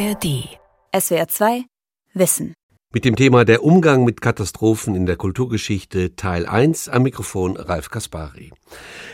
ARD. 0.00 0.48
SWR 0.98 1.28
2 1.28 1.64
Wissen. 2.14 2.54
Mit 2.94 3.04
dem 3.04 3.16
Thema 3.16 3.44
Der 3.44 3.62
Umgang 3.62 4.04
mit 4.04 4.22
Katastrophen 4.22 4.94
in 4.94 5.04
der 5.04 5.16
Kulturgeschichte 5.16 6.16
Teil 6.16 6.46
1 6.46 6.88
am 6.88 7.02
Mikrofon 7.02 7.58
Ralf 7.58 7.90
Kaspari. 7.90 8.50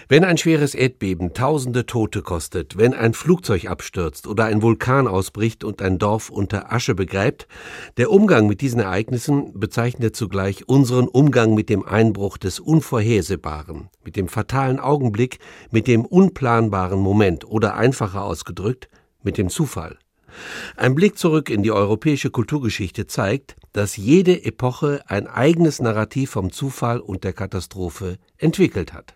Wenn 0.08 0.22
ein 0.22 0.38
schweres 0.38 0.76
Erdbeben 0.76 1.34
tausende 1.34 1.86
Tote 1.86 2.22
kostet, 2.22 2.76
wenn 2.78 2.94
ein 2.94 3.14
Flugzeug 3.14 3.68
abstürzt 3.68 4.28
oder 4.28 4.44
ein 4.44 4.62
Vulkan 4.62 5.08
ausbricht 5.08 5.64
und 5.64 5.82
ein 5.82 5.98
Dorf 5.98 6.30
unter 6.30 6.72
Asche 6.72 6.94
begräbt, 6.94 7.48
der 7.96 8.12
Umgang 8.12 8.46
mit 8.46 8.60
diesen 8.60 8.78
Ereignissen 8.78 9.58
bezeichnet 9.58 10.14
zugleich 10.14 10.68
unseren 10.68 11.08
Umgang 11.08 11.54
mit 11.54 11.68
dem 11.68 11.84
Einbruch 11.84 12.38
des 12.38 12.60
Unvorhersehbaren, 12.60 13.88
mit 14.04 14.14
dem 14.14 14.28
fatalen 14.28 14.78
Augenblick, 14.78 15.40
mit 15.72 15.88
dem 15.88 16.04
unplanbaren 16.04 17.00
Moment 17.00 17.44
oder 17.44 17.74
einfacher 17.74 18.22
ausgedrückt, 18.22 18.88
mit 19.24 19.36
dem 19.36 19.48
Zufall. 19.48 19.98
Ein 20.76 20.94
Blick 20.94 21.18
zurück 21.18 21.50
in 21.50 21.62
die 21.62 21.72
europäische 21.72 22.30
Kulturgeschichte 22.30 23.06
zeigt, 23.06 23.56
dass 23.72 23.96
jede 23.96 24.44
Epoche 24.44 25.02
ein 25.06 25.26
eigenes 25.26 25.80
Narrativ 25.80 26.30
vom 26.30 26.52
Zufall 26.52 27.00
und 27.00 27.24
der 27.24 27.32
Katastrophe 27.32 28.18
entwickelt 28.38 28.92
hat. 28.92 29.14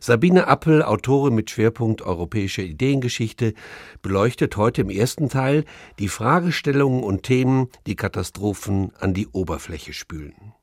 Sabine 0.00 0.46
Appel, 0.46 0.82
Autorin 0.82 1.34
mit 1.34 1.50
Schwerpunkt 1.50 2.02
Europäische 2.02 2.62
Ideengeschichte, 2.62 3.54
beleuchtet 4.02 4.56
heute 4.56 4.82
im 4.82 4.90
ersten 4.90 5.28
Teil 5.28 5.64
die 5.98 6.08
Fragestellungen 6.08 7.02
und 7.02 7.22
Themen, 7.22 7.68
die 7.86 7.96
Katastrophen 7.96 8.92
an 8.98 9.14
die 9.14 9.28
Oberfläche 9.28 9.92
spülen. 9.92 10.54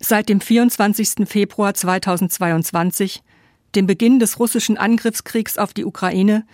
Seit 0.00 0.28
dem 0.28 0.40
24. 0.40 1.28
Februar 1.28 1.74
2022, 1.74 3.22
dem 3.74 3.86
Beginn 3.86 4.18
des 4.18 4.38
russischen 4.38 4.76
Angriffskriegs 4.76 5.58
auf 5.58 5.72
die 5.72 5.84
Ukraine, 5.84 6.44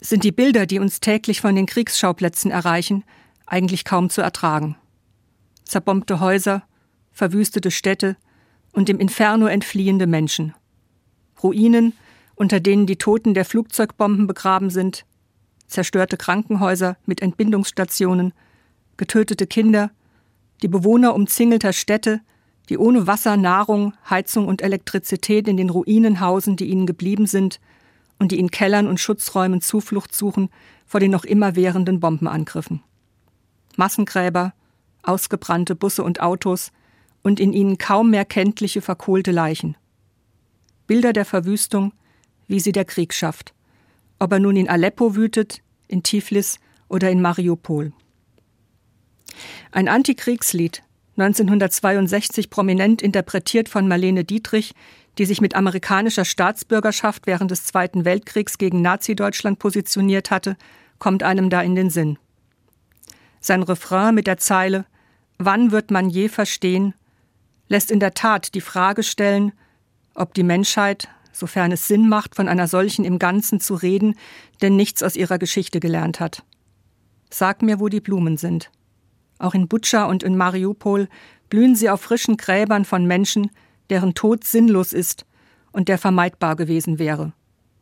sind 0.00 0.24
die 0.24 0.32
Bilder, 0.32 0.66
die 0.66 0.78
uns 0.78 1.00
täglich 1.00 1.40
von 1.40 1.54
den 1.54 1.66
Kriegsschauplätzen 1.66 2.50
erreichen, 2.50 3.04
eigentlich 3.46 3.84
kaum 3.84 4.10
zu 4.10 4.22
ertragen. 4.22 4.76
Zerbombte 5.64 6.20
Häuser, 6.20 6.62
verwüstete 7.12 7.70
Städte 7.70 8.16
und 8.72 8.88
dem 8.88 8.98
Inferno 8.98 9.46
entfliehende 9.46 10.06
Menschen. 10.06 10.54
Ruinen, 11.42 11.92
unter 12.34 12.60
denen 12.60 12.86
die 12.86 12.96
Toten 12.96 13.34
der 13.34 13.44
Flugzeugbomben 13.44 14.26
begraben 14.26 14.70
sind, 14.70 15.04
zerstörte 15.66 16.16
Krankenhäuser 16.16 16.96
mit 17.06 17.22
Entbindungsstationen, 17.22 18.32
getötete 18.96 19.46
Kinder, 19.46 19.90
die 20.62 20.68
Bewohner 20.68 21.14
umzingelter 21.14 21.72
Städte, 21.72 22.20
die 22.68 22.78
ohne 22.78 23.06
Wasser, 23.06 23.36
Nahrung, 23.36 23.94
Heizung 24.08 24.46
und 24.46 24.62
Elektrizität 24.62 25.48
in 25.48 25.56
den 25.56 25.70
Ruinen 25.70 26.20
hausen, 26.20 26.56
die 26.56 26.66
ihnen 26.66 26.86
geblieben 26.86 27.26
sind, 27.26 27.60
und 28.20 28.30
die 28.30 28.38
in 28.38 28.50
Kellern 28.50 28.86
und 28.86 29.00
Schutzräumen 29.00 29.60
Zuflucht 29.60 30.14
suchen 30.14 30.50
vor 30.86 31.00
den 31.00 31.10
noch 31.10 31.24
immer 31.24 31.56
währenden 31.56 31.98
Bombenangriffen. 31.98 32.82
Massengräber, 33.76 34.52
ausgebrannte 35.02 35.74
Busse 35.74 36.04
und 36.04 36.20
Autos 36.20 36.70
und 37.22 37.40
in 37.40 37.52
ihnen 37.52 37.78
kaum 37.78 38.10
mehr 38.10 38.26
kenntliche 38.26 38.82
verkohlte 38.82 39.32
Leichen. 39.32 39.76
Bilder 40.86 41.12
der 41.12 41.24
Verwüstung, 41.24 41.92
wie 42.46 42.60
sie 42.60 42.72
der 42.72 42.84
Krieg 42.84 43.14
schafft, 43.14 43.54
ob 44.18 44.32
er 44.32 44.38
nun 44.38 44.56
in 44.56 44.68
Aleppo 44.68 45.16
wütet, 45.16 45.62
in 45.88 46.02
Tiflis 46.02 46.60
oder 46.88 47.10
in 47.10 47.22
Mariupol. 47.22 47.92
Ein 49.72 49.88
Antikriegslied, 49.88 50.82
1962 51.20 52.50
prominent 52.50 53.02
interpretiert 53.02 53.68
von 53.68 53.86
Marlene 53.86 54.24
Dietrich, 54.24 54.74
die 55.18 55.26
sich 55.26 55.40
mit 55.40 55.54
amerikanischer 55.54 56.24
Staatsbürgerschaft 56.24 57.26
während 57.26 57.50
des 57.50 57.64
Zweiten 57.64 58.04
Weltkriegs 58.04 58.58
gegen 58.58 58.82
Nazi-Deutschland 58.82 59.58
positioniert 59.58 60.30
hatte, 60.30 60.56
kommt 60.98 61.22
einem 61.22 61.50
da 61.50 61.60
in 61.60 61.74
den 61.74 61.90
Sinn. 61.90 62.18
Sein 63.40 63.62
Refrain 63.62 64.14
mit 64.14 64.26
der 64.26 64.38
Zeile 64.38 64.86
Wann 65.42 65.70
wird 65.70 65.90
man 65.90 66.10
je 66.10 66.28
verstehen, 66.28 66.92
lässt 67.66 67.90
in 67.90 67.98
der 67.98 68.12
Tat 68.12 68.54
die 68.54 68.60
Frage 68.60 69.02
stellen, 69.02 69.52
ob 70.14 70.34
die 70.34 70.42
Menschheit, 70.42 71.08
sofern 71.32 71.72
es 71.72 71.88
Sinn 71.88 72.10
macht, 72.10 72.34
von 72.34 72.46
einer 72.46 72.68
solchen 72.68 73.06
im 73.06 73.18
Ganzen 73.18 73.58
zu 73.58 73.74
reden, 73.74 74.16
denn 74.60 74.76
nichts 74.76 75.02
aus 75.02 75.16
ihrer 75.16 75.38
Geschichte 75.38 75.80
gelernt 75.80 76.20
hat. 76.20 76.44
Sag 77.30 77.62
mir, 77.62 77.80
wo 77.80 77.88
die 77.88 78.02
Blumen 78.02 78.36
sind. 78.36 78.70
Auch 79.40 79.54
in 79.54 79.68
Butscha 79.68 80.04
und 80.04 80.22
in 80.22 80.36
Mariupol 80.36 81.08
blühen 81.48 81.74
sie 81.74 81.88
auf 81.88 82.02
frischen 82.02 82.36
Gräbern 82.36 82.84
von 82.84 83.06
Menschen, 83.06 83.50
deren 83.88 84.14
Tod 84.14 84.44
sinnlos 84.44 84.92
ist 84.92 85.24
und 85.72 85.88
der 85.88 85.96
vermeidbar 85.96 86.56
gewesen 86.56 86.98
wäre. 86.98 87.32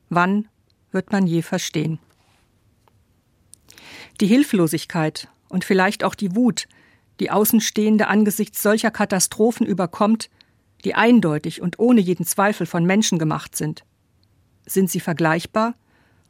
Wann 0.09 0.49
wird 0.93 1.11
man 1.11 1.27
je 1.27 1.43
verstehen? 1.43 1.99
Die 4.21 4.27
Hilflosigkeit 4.27 5.29
und 5.49 5.65
vielleicht 5.65 6.05
auch 6.05 6.15
die 6.15 6.37
Wut, 6.37 6.69
die 7.19 7.33
Außenstehende 7.33 8.07
angesichts 8.07 8.63
solcher 8.63 8.93
Katastrophen 8.93 9.67
überkommt, 9.67 10.31
die 10.85 10.95
eindeutig 10.95 11.61
und 11.61 11.81
ohne 11.81 12.01
jeden 12.01 12.25
Zweifel 12.25 12.67
von 12.67 12.85
Menschen 12.85 13.19
gemacht 13.19 13.57
sind. 13.57 13.85
Sind 14.65 14.91
sie 14.91 15.01
vergleichbar 15.01 15.75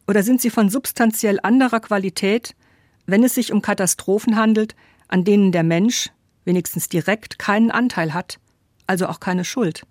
oder 0.06 0.22
sind 0.22 0.40
sie 0.40 0.48
von 0.50 0.70
substanziell 0.70 1.38
anderer 1.42 1.80
Qualität, 1.80 2.56
wenn 3.04 3.22
es 3.22 3.34
sich 3.34 3.52
um 3.52 3.60
Katastrophen 3.60 4.36
handelt, 4.36 4.74
an 5.08 5.24
denen 5.24 5.52
der 5.52 5.62
Mensch, 5.64 6.10
wenigstens 6.44 6.88
direkt, 6.88 7.38
keinen 7.38 7.70
Anteil 7.70 8.14
hat 8.14 8.38
also 8.88 9.06
auch 9.06 9.20
keine 9.20 9.44
Schuld. 9.44 9.86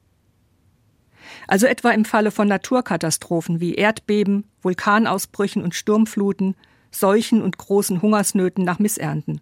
Also 1.47 1.67
etwa 1.67 1.91
im 1.91 2.03
Falle 2.03 2.31
von 2.31 2.47
Naturkatastrophen 2.47 3.61
wie 3.61 3.75
Erdbeben, 3.75 4.45
Vulkanausbrüchen 4.61 5.63
und 5.63 5.75
Sturmfluten, 5.75 6.55
Seuchen 6.91 7.41
und 7.41 7.57
großen 7.57 8.01
Hungersnöten 8.01 8.65
nach 8.65 8.79
Missernten. 8.79 9.39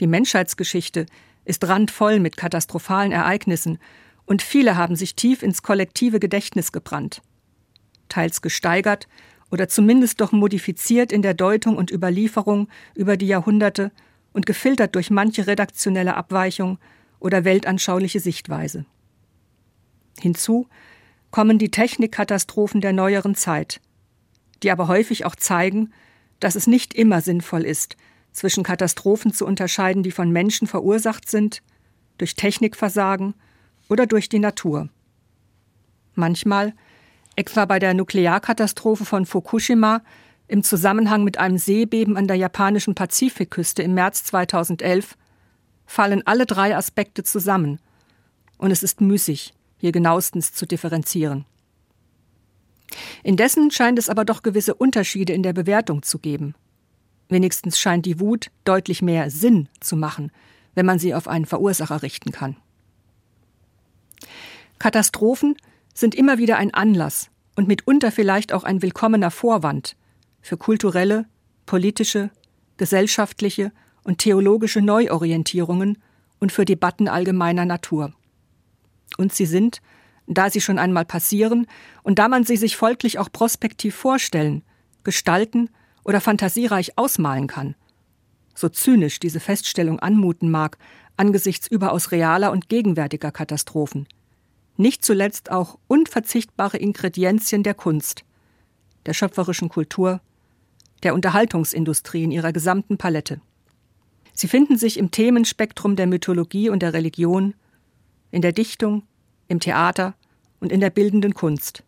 Die 0.00 0.06
Menschheitsgeschichte 0.06 1.06
ist 1.44 1.66
randvoll 1.66 2.20
mit 2.20 2.36
katastrophalen 2.36 3.12
Ereignissen 3.12 3.78
und 4.26 4.42
viele 4.42 4.76
haben 4.76 4.96
sich 4.96 5.16
tief 5.16 5.42
ins 5.42 5.62
kollektive 5.62 6.20
Gedächtnis 6.20 6.72
gebrannt. 6.72 7.20
Teils 8.08 8.42
gesteigert 8.42 9.08
oder 9.50 9.68
zumindest 9.68 10.20
doch 10.20 10.30
modifiziert 10.30 11.10
in 11.10 11.22
der 11.22 11.34
Deutung 11.34 11.76
und 11.76 11.90
Überlieferung 11.90 12.68
über 12.94 13.16
die 13.16 13.26
Jahrhunderte 13.26 13.90
und 14.32 14.46
gefiltert 14.46 14.94
durch 14.94 15.10
manche 15.10 15.46
redaktionelle 15.46 16.16
Abweichung 16.16 16.78
oder 17.18 17.44
weltanschauliche 17.44 18.20
Sichtweise. 18.20 18.84
Hinzu 20.20 20.66
kommen 21.30 21.58
die 21.58 21.70
Technikkatastrophen 21.70 22.80
der 22.80 22.92
neueren 22.92 23.34
Zeit, 23.34 23.80
die 24.62 24.70
aber 24.70 24.88
häufig 24.88 25.24
auch 25.24 25.36
zeigen, 25.36 25.92
dass 26.40 26.54
es 26.54 26.66
nicht 26.66 26.94
immer 26.94 27.20
sinnvoll 27.20 27.62
ist, 27.62 27.96
zwischen 28.32 28.62
Katastrophen 28.62 29.32
zu 29.32 29.46
unterscheiden, 29.46 30.02
die 30.02 30.12
von 30.12 30.30
Menschen 30.30 30.66
verursacht 30.66 31.28
sind, 31.28 31.62
durch 32.18 32.34
Technikversagen 32.34 33.34
oder 33.88 34.06
durch 34.06 34.28
die 34.28 34.38
Natur. 34.38 34.88
Manchmal, 36.14 36.74
etwa 37.36 37.64
bei 37.64 37.78
der 37.78 37.94
Nuklearkatastrophe 37.94 39.04
von 39.04 39.26
Fukushima 39.26 40.02
im 40.50 40.64
Zusammenhang 40.64 41.22
mit 41.22 41.38
einem 41.38 41.58
Seebeben 41.58 42.16
an 42.16 42.26
der 42.26 42.36
japanischen 42.36 42.96
Pazifikküste 42.96 43.84
im 43.84 43.94
März 43.94 44.24
2011, 44.24 45.16
fallen 45.86 46.26
alle 46.26 46.44
drei 46.44 46.76
Aspekte 46.76 47.22
zusammen, 47.22 47.78
und 48.58 48.72
es 48.72 48.82
ist 48.82 49.00
müßig, 49.00 49.54
hier 49.78 49.92
genauestens 49.92 50.52
zu 50.52 50.66
differenzieren. 50.66 51.44
Indessen 53.22 53.70
scheint 53.70 53.98
es 53.98 54.08
aber 54.08 54.24
doch 54.24 54.42
gewisse 54.42 54.74
Unterschiede 54.74 55.32
in 55.32 55.44
der 55.44 55.52
Bewertung 55.52 56.02
zu 56.02 56.18
geben. 56.18 56.56
Wenigstens 57.28 57.78
scheint 57.78 58.04
die 58.04 58.18
Wut 58.18 58.50
deutlich 58.64 59.02
mehr 59.02 59.30
Sinn 59.30 59.68
zu 59.78 59.94
machen, 59.94 60.32
wenn 60.74 60.84
man 60.84 60.98
sie 60.98 61.14
auf 61.14 61.28
einen 61.28 61.46
Verursacher 61.46 62.02
richten 62.02 62.32
kann. 62.32 62.56
Katastrophen 64.80 65.54
sind 65.94 66.16
immer 66.16 66.38
wieder 66.38 66.56
ein 66.56 66.74
Anlass 66.74 67.30
und 67.54 67.68
mitunter 67.68 68.10
vielleicht 68.10 68.52
auch 68.52 68.64
ein 68.64 68.82
willkommener 68.82 69.30
Vorwand 69.30 69.94
für 70.40 70.56
kulturelle, 70.56 71.26
politische, 71.66 72.30
gesellschaftliche 72.76 73.72
und 74.02 74.18
theologische 74.18 74.80
Neuorientierungen 74.80 75.98
und 76.38 76.52
für 76.52 76.64
Debatten 76.64 77.08
allgemeiner 77.08 77.64
Natur. 77.64 78.12
Und 79.18 79.32
sie 79.32 79.46
sind, 79.46 79.80
da 80.26 80.50
sie 80.50 80.60
schon 80.60 80.78
einmal 80.78 81.04
passieren 81.04 81.66
und 82.02 82.18
da 82.18 82.28
man 82.28 82.44
sie 82.44 82.56
sich 82.56 82.76
folglich 82.76 83.18
auch 83.18 83.30
prospektiv 83.30 83.94
vorstellen, 83.94 84.62
gestalten 85.04 85.70
oder 86.04 86.20
fantasiereich 86.20 86.96
ausmalen 86.96 87.46
kann, 87.46 87.74
so 88.54 88.68
zynisch 88.68 89.20
diese 89.20 89.40
Feststellung 89.40 90.00
anmuten 90.00 90.50
mag 90.50 90.78
angesichts 91.16 91.66
überaus 91.66 92.12
realer 92.12 92.50
und 92.50 92.68
gegenwärtiger 92.68 93.30
Katastrophen, 93.30 94.08
nicht 94.76 95.04
zuletzt 95.04 95.50
auch 95.50 95.78
unverzichtbare 95.86 96.78
Ingredienzien 96.78 97.62
der 97.62 97.74
Kunst, 97.74 98.24
der 99.04 99.12
schöpferischen 99.12 99.68
Kultur, 99.68 100.22
der 101.02 101.14
Unterhaltungsindustrie 101.14 102.24
in 102.24 102.30
ihrer 102.30 102.52
gesamten 102.52 102.98
Palette. 102.98 103.40
Sie 104.32 104.48
finden 104.48 104.76
sich 104.76 104.98
im 104.98 105.10
Themenspektrum 105.10 105.96
der 105.96 106.06
Mythologie 106.06 106.70
und 106.70 106.82
der 106.82 106.92
Religion, 106.92 107.54
in 108.30 108.42
der 108.42 108.52
Dichtung, 108.52 109.02
im 109.48 109.60
Theater 109.60 110.14
und 110.60 110.72
in 110.72 110.80
der 110.80 110.90
bildenden 110.90 111.34
Kunst. 111.34 111.82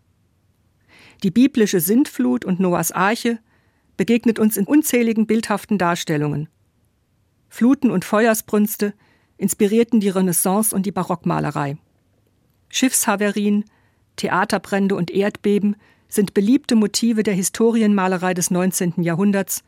Die 1.23 1.31
biblische 1.31 1.81
Sintflut 1.81 2.45
und 2.45 2.59
Noahs 2.59 2.91
Arche 2.91 3.39
begegnet 3.97 4.39
uns 4.39 4.57
in 4.57 4.67
unzähligen 4.67 5.27
bildhaften 5.27 5.79
Darstellungen. 5.79 6.49
Fluten 7.49 7.91
und 7.91 8.05
Feuersbrünste 8.05 8.95
inspirierten 9.37 10.01
die 10.01 10.09
Renaissance 10.09 10.75
und 10.75 10.87
die 10.87 10.93
Barockmalerei. 10.93 11.77
Schiffshaverien, 12.69 13.65
Theaterbrände 14.17 14.95
und 14.95 15.11
Erdbeben 15.11 15.77
sind 16.13 16.35
beliebte 16.35 16.77
Motive 16.77 17.23
der 17.23 17.33
Historienmalerei 17.33 18.35
des 18.35 18.51
19. 18.51 19.03
Jahrhunderts. 19.03 19.65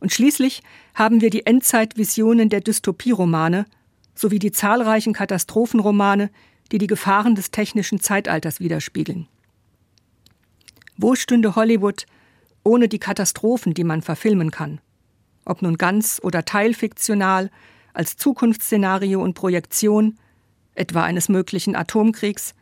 Und 0.00 0.14
schließlich 0.14 0.62
haben 0.94 1.20
wir 1.20 1.28
die 1.28 1.44
Endzeitvisionen 1.44 2.48
der 2.48 2.62
Dystopieromane 2.62 3.66
sowie 4.14 4.38
die 4.38 4.50
zahlreichen 4.50 5.12
Katastrophenromane, 5.12 6.30
die 6.72 6.78
die 6.78 6.86
Gefahren 6.86 7.34
des 7.34 7.50
technischen 7.50 8.00
Zeitalters 8.00 8.60
widerspiegeln. 8.60 9.28
Wo 10.96 11.16
stünde 11.16 11.54
Hollywood 11.54 12.06
ohne 12.62 12.88
die 12.88 12.98
Katastrophen, 12.98 13.74
die 13.74 13.84
man 13.84 14.00
verfilmen 14.00 14.50
kann? 14.50 14.80
Ob 15.44 15.60
nun 15.60 15.76
ganz 15.76 16.18
oder 16.22 16.46
teilfiktional, 16.46 17.50
als 17.92 18.16
Zukunftsszenario 18.16 19.22
und 19.22 19.34
Projektion, 19.34 20.18
etwa 20.74 21.02
eines 21.02 21.28
möglichen 21.28 21.76
Atomkriegs, 21.76 22.54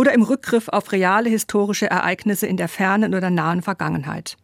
oder 0.00 0.14
im 0.14 0.22
Rückgriff 0.22 0.68
auf 0.68 0.92
reale 0.92 1.28
historische 1.28 1.90
Ereignisse 1.90 2.46
in 2.46 2.56
der 2.56 2.68
fernen 2.68 3.14
oder 3.14 3.28
nahen 3.28 3.60
Vergangenheit. 3.60 4.38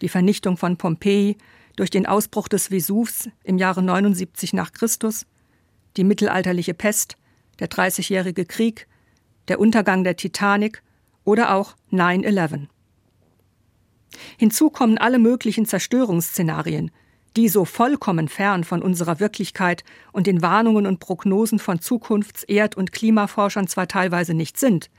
Die 0.00 0.08
Vernichtung 0.08 0.56
von 0.56 0.78
Pompeji 0.78 1.36
durch 1.76 1.90
den 1.90 2.06
Ausbruch 2.06 2.48
des 2.48 2.70
Vesuvs 2.70 3.28
im 3.44 3.58
Jahre 3.58 3.82
79 3.82 4.54
nach 4.54 4.72
Christus, 4.72 5.26
die 5.98 6.04
mittelalterliche 6.04 6.72
Pest, 6.72 7.18
der 7.58 7.68
Dreißigjährige 7.68 8.46
Krieg, 8.46 8.88
der 9.48 9.60
Untergang 9.60 10.04
der 10.04 10.16
Titanic 10.16 10.82
oder 11.24 11.54
auch 11.54 11.74
9-11. 11.92 12.68
Hinzu 14.38 14.70
kommen 14.70 14.96
alle 14.96 15.18
möglichen 15.18 15.66
Zerstörungsszenarien, 15.66 16.90
die 17.36 17.48
so 17.48 17.64
vollkommen 17.64 18.28
fern 18.28 18.64
von 18.64 18.82
unserer 18.82 19.20
Wirklichkeit 19.20 19.84
und 20.12 20.26
den 20.26 20.40
Warnungen 20.40 20.86
und 20.86 21.00
Prognosen 21.00 21.58
von 21.58 21.78
Zukunfts-, 21.78 22.44
Erd- 22.48 22.76
und 22.76 22.92
Klimaforschern 22.92 23.68
zwar 23.68 23.88
teilweise 23.88 24.32
nicht 24.32 24.58
sind, 24.58 24.90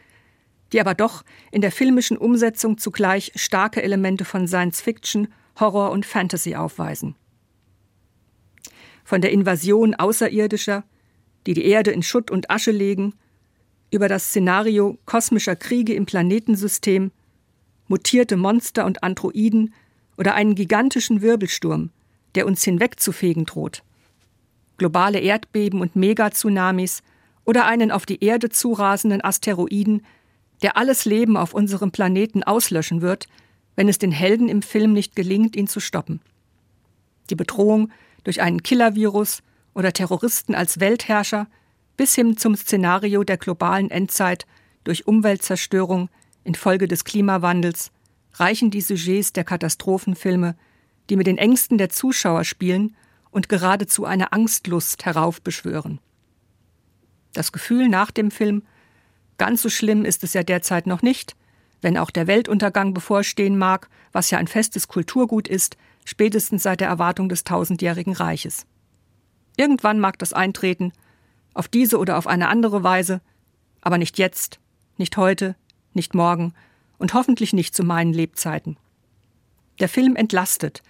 die 0.72 0.80
aber 0.80 0.94
doch 0.94 1.24
in 1.52 1.62
der 1.62 1.72
filmischen 1.72 2.18
Umsetzung 2.18 2.78
zugleich 2.78 3.32
starke 3.36 3.82
Elemente 3.82 4.24
von 4.24 4.48
Science 4.48 4.82
Fiction, 4.82 5.30
Horror 5.60 5.92
und 5.92 6.06
Fantasy 6.06 6.56
aufweisen. 6.56 7.16
Von 9.04 9.22
der 9.22 9.32
Invasion 9.32 9.96
Außerirdischer, 9.96 10.84
die 11.48 11.54
die 11.54 11.66
Erde 11.66 11.92
in 11.92 12.04
Schutt 12.04 12.30
und 12.30 12.52
Asche 12.52 12.72
legen, 12.72 13.14
über 13.90 14.10
das 14.10 14.28
Szenario 14.28 15.00
kosmischer 15.06 15.56
Kriege 15.56 15.94
im 15.94 16.06
Planetensystem, 16.06 17.12
mutierte 17.88 18.36
Monster 18.36 18.86
und 18.86 19.02
Androiden 19.02 19.74
oder 20.18 20.36
einen 20.36 20.56
gigantischen 20.56 21.22
Wirbelsturm, 21.22 21.92
der 22.38 22.46
uns 22.46 22.64
hinwegzufegen 22.64 23.46
droht. 23.46 23.82
Globale 24.78 25.20
Erdbeben 25.20 25.82
und 25.82 25.96
Megatsunamis 25.96 27.02
oder 27.46 27.66
einen 27.66 27.90
auf 27.90 28.06
die 28.06 28.24
Erde 28.24 28.50
zurasenden 28.50 29.24
Asteroiden, 29.24 30.06
der 30.62 30.78
alles 30.78 31.06
Leben 31.06 31.36
auf 31.36 31.56
unserem 31.56 31.90
Planeten 31.90 32.44
auslöschen 32.44 33.02
wird, 33.02 33.28
wenn 33.76 33.90
es 33.90 33.98
den 33.98 34.12
Helden 34.12 34.50
im 34.50 34.62
Film 34.62 34.94
nicht 34.94 35.16
gelingt, 35.16 35.56
ihn 35.56 35.66
zu 35.66 35.80
stoppen. 35.80 36.22
Die 37.32 37.36
Bedrohung 37.36 37.92
durch 38.24 38.40
einen 38.40 38.62
Killervirus 38.62 39.42
oder 39.74 39.92
Terroristen 39.92 40.54
als 40.54 40.80
Weltherrscher 40.80 41.48
bis 41.96 42.14
hin 42.14 42.38
zum 42.38 42.56
Szenario 42.56 43.24
der 43.24 43.38
globalen 43.38 43.90
Endzeit 43.90 44.46
durch 44.84 45.08
Umweltzerstörung 45.08 46.10
infolge 46.44 46.88
des 46.88 47.04
Klimawandels 47.04 47.92
reichen 48.34 48.70
die 48.70 48.82
Sujets 48.82 49.34
der 49.34 49.44
Katastrophenfilme 49.44 50.56
die 51.10 51.16
mit 51.16 51.28
den 51.28 51.38
Ängsten 51.38 51.78
der 51.78 51.90
Zuschauer 51.90 52.44
spielen 52.44 52.96
und 53.32 53.50
geradezu 53.50 54.06
eine 54.06 54.32
Angstlust 54.34 55.06
heraufbeschwören. 55.06 56.00
Das 57.34 57.52
Gefühl 57.52 57.88
nach 57.88 58.12
dem 58.12 58.32
Film, 58.32 58.64
ganz 59.38 59.62
so 59.62 59.70
schlimm 59.70 60.06
ist 60.06 60.24
es 60.24 60.34
ja 60.34 60.44
derzeit 60.44 60.88
noch 60.88 61.02
nicht, 61.02 61.36
wenn 61.82 61.98
auch 61.98 62.10
der 62.10 62.28
Weltuntergang 62.28 62.94
bevorstehen 62.94 63.58
mag, 63.58 63.90
was 64.12 64.32
ja 64.32 64.38
ein 64.40 64.48
festes 64.48 64.88
Kulturgut 64.88 65.48
ist, 65.48 65.78
spätestens 66.06 66.64
seit 66.64 66.80
der 66.80 66.88
Erwartung 66.88 67.30
des 67.30 67.44
tausendjährigen 67.44 68.14
Reiches. 68.14 68.66
Irgendwann 69.58 70.00
mag 70.00 70.18
das 70.20 70.34
eintreten, 70.34 70.94
auf 71.54 71.68
diese 71.68 71.98
oder 71.98 72.18
auf 72.18 72.28
eine 72.28 72.48
andere 72.48 72.84
Weise, 72.84 73.22
aber 73.82 73.98
nicht 73.98 74.18
jetzt, 74.18 74.60
nicht 74.98 75.18
heute, 75.18 75.56
nicht 75.94 76.16
morgen 76.16 76.54
und 76.98 77.14
hoffentlich 77.14 77.54
nicht 77.54 77.76
zu 77.76 77.84
meinen 77.84 78.14
Lebzeiten. 78.14 78.78
Der 79.80 79.90
Film 79.90 80.16
entlastet, 80.16 80.82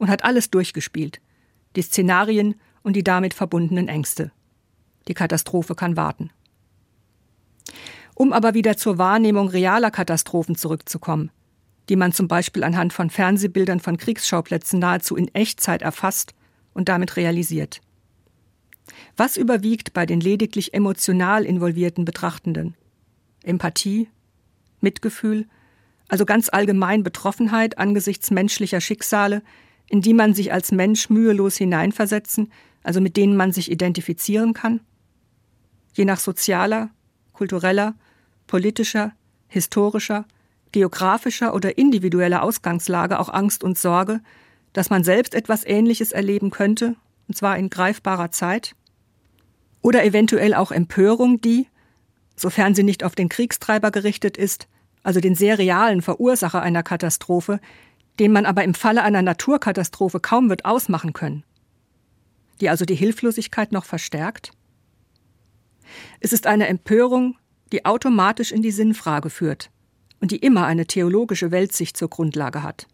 und 0.00 0.08
hat 0.08 0.24
alles 0.24 0.50
durchgespielt. 0.50 1.20
Die 1.76 1.82
Szenarien 1.82 2.56
und 2.82 2.96
die 2.96 3.04
damit 3.04 3.34
verbundenen 3.34 3.86
Ängste. 3.86 4.32
Die 5.06 5.14
Katastrophe 5.14 5.74
kann 5.74 5.96
warten. 5.96 6.30
Um 8.14 8.32
aber 8.32 8.54
wieder 8.54 8.76
zur 8.76 8.98
Wahrnehmung 8.98 9.48
realer 9.48 9.90
Katastrophen 9.90 10.56
zurückzukommen, 10.56 11.30
die 11.88 11.96
man 11.96 12.12
zum 12.12 12.28
Beispiel 12.28 12.64
anhand 12.64 12.92
von 12.92 13.10
Fernsehbildern 13.10 13.78
von 13.78 13.98
Kriegsschauplätzen 13.98 14.80
nahezu 14.80 15.16
in 15.16 15.32
Echtzeit 15.34 15.82
erfasst 15.82 16.34
und 16.72 16.88
damit 16.88 17.16
realisiert. 17.16 17.80
Was 19.16 19.36
überwiegt 19.36 19.92
bei 19.92 20.06
den 20.06 20.20
lediglich 20.20 20.72
emotional 20.72 21.44
involvierten 21.44 22.04
Betrachtenden? 22.04 22.74
Empathie, 23.44 24.08
Mitgefühl, 24.80 25.46
also 26.08 26.24
ganz 26.24 26.48
allgemein 26.48 27.02
Betroffenheit 27.02 27.78
angesichts 27.78 28.30
menschlicher 28.30 28.80
Schicksale, 28.80 29.42
in 29.90 30.00
die 30.00 30.14
man 30.14 30.34
sich 30.34 30.52
als 30.52 30.70
Mensch 30.70 31.10
mühelos 31.10 31.56
hineinversetzen, 31.56 32.50
also 32.84 33.00
mit 33.00 33.16
denen 33.16 33.36
man 33.36 33.52
sich 33.52 33.70
identifizieren 33.70 34.54
kann? 34.54 34.80
Je 35.94 36.04
nach 36.04 36.20
sozialer, 36.20 36.90
kultureller, 37.32 37.96
politischer, 38.46 39.12
historischer, 39.48 40.24
geografischer 40.70 41.52
oder 41.54 41.76
individueller 41.76 42.44
Ausgangslage 42.44 43.18
auch 43.18 43.28
Angst 43.28 43.64
und 43.64 43.76
Sorge, 43.76 44.20
dass 44.72 44.90
man 44.90 45.02
selbst 45.02 45.34
etwas 45.34 45.66
Ähnliches 45.66 46.12
erleben 46.12 46.50
könnte, 46.50 46.94
und 47.26 47.36
zwar 47.36 47.58
in 47.58 47.68
greifbarer 47.68 48.30
Zeit? 48.30 48.76
Oder 49.82 50.04
eventuell 50.04 50.54
auch 50.54 50.70
Empörung, 50.70 51.40
die, 51.40 51.66
sofern 52.36 52.76
sie 52.76 52.84
nicht 52.84 53.02
auf 53.02 53.16
den 53.16 53.28
Kriegstreiber 53.28 53.90
gerichtet 53.90 54.36
ist, 54.36 54.68
also 55.02 55.18
den 55.18 55.34
sehr 55.34 55.58
realen 55.58 56.00
Verursacher 56.00 56.62
einer 56.62 56.84
Katastrophe, 56.84 57.58
den 58.18 58.32
man 58.32 58.46
aber 58.46 58.64
im 58.64 58.74
Falle 58.74 59.02
einer 59.02 59.22
Naturkatastrophe 59.22 60.20
kaum 60.20 60.48
wird 60.50 60.64
ausmachen 60.64 61.12
können, 61.12 61.44
die 62.60 62.68
also 62.68 62.84
die 62.84 62.94
Hilflosigkeit 62.94 63.72
noch 63.72 63.84
verstärkt? 63.84 64.52
Es 66.20 66.32
ist 66.32 66.46
eine 66.46 66.68
Empörung, 66.68 67.36
die 67.72 67.84
automatisch 67.84 68.52
in 68.52 68.62
die 68.62 68.72
Sinnfrage 68.72 69.30
führt 69.30 69.70
und 70.20 70.30
die 70.30 70.38
immer 70.38 70.66
eine 70.66 70.86
theologische 70.86 71.50
Weltsicht 71.50 71.96
zur 71.96 72.10
Grundlage 72.10 72.62
hat. 72.62 72.86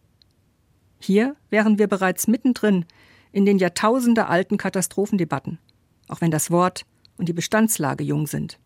Hier 0.98 1.36
wären 1.50 1.78
wir 1.78 1.88
bereits 1.88 2.26
mittendrin 2.26 2.84
in 3.32 3.44
den 3.44 3.58
Jahrtausende 3.58 4.28
alten 4.28 4.56
Katastrophendebatten, 4.56 5.58
auch 6.08 6.20
wenn 6.20 6.30
das 6.30 6.50
Wort 6.50 6.86
und 7.16 7.28
die 7.28 7.32
Bestandslage 7.34 8.04
jung 8.04 8.26
sind. 8.26 8.58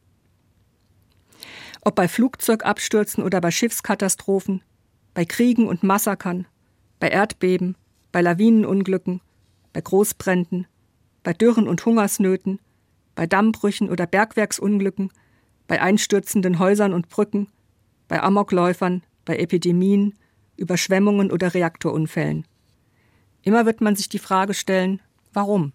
Ob 1.82 1.94
bei 1.94 2.08
Flugzeugabstürzen 2.08 3.24
oder 3.24 3.40
bei 3.40 3.50
Schiffskatastrophen, 3.50 4.62
bei 5.20 5.26
Kriegen 5.26 5.68
und 5.68 5.82
Massakern, 5.82 6.46
bei 6.98 7.08
Erdbeben, 7.08 7.76
bei 8.10 8.22
Lawinenunglücken, 8.22 9.20
bei 9.74 9.82
Großbränden, 9.82 10.66
bei 11.22 11.34
Dürren 11.34 11.68
und 11.68 11.84
Hungersnöten, 11.84 12.58
bei 13.14 13.26
Dammbrüchen 13.26 13.90
oder 13.90 14.06
Bergwerksunglücken, 14.06 15.12
bei 15.68 15.82
einstürzenden 15.82 16.58
Häusern 16.58 16.94
und 16.94 17.10
Brücken, 17.10 17.48
bei 18.08 18.22
Amokläufern, 18.22 19.02
bei 19.26 19.36
Epidemien, 19.36 20.14
Überschwemmungen 20.56 21.30
oder 21.30 21.52
Reaktorunfällen. 21.52 22.46
Immer 23.42 23.66
wird 23.66 23.82
man 23.82 23.96
sich 23.96 24.08
die 24.08 24.18
Frage 24.18 24.54
stellen, 24.54 25.02
warum? 25.34 25.74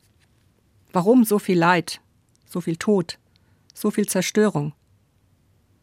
Warum 0.91 1.23
so 1.23 1.37
viel 1.37 1.59
Leid, 1.59 2.01
so 2.47 2.61
viel 2.61 2.77
Tod, 2.77 3.19
so 3.75 3.91
viel 3.91 4.07
Zerstörung? 4.07 4.73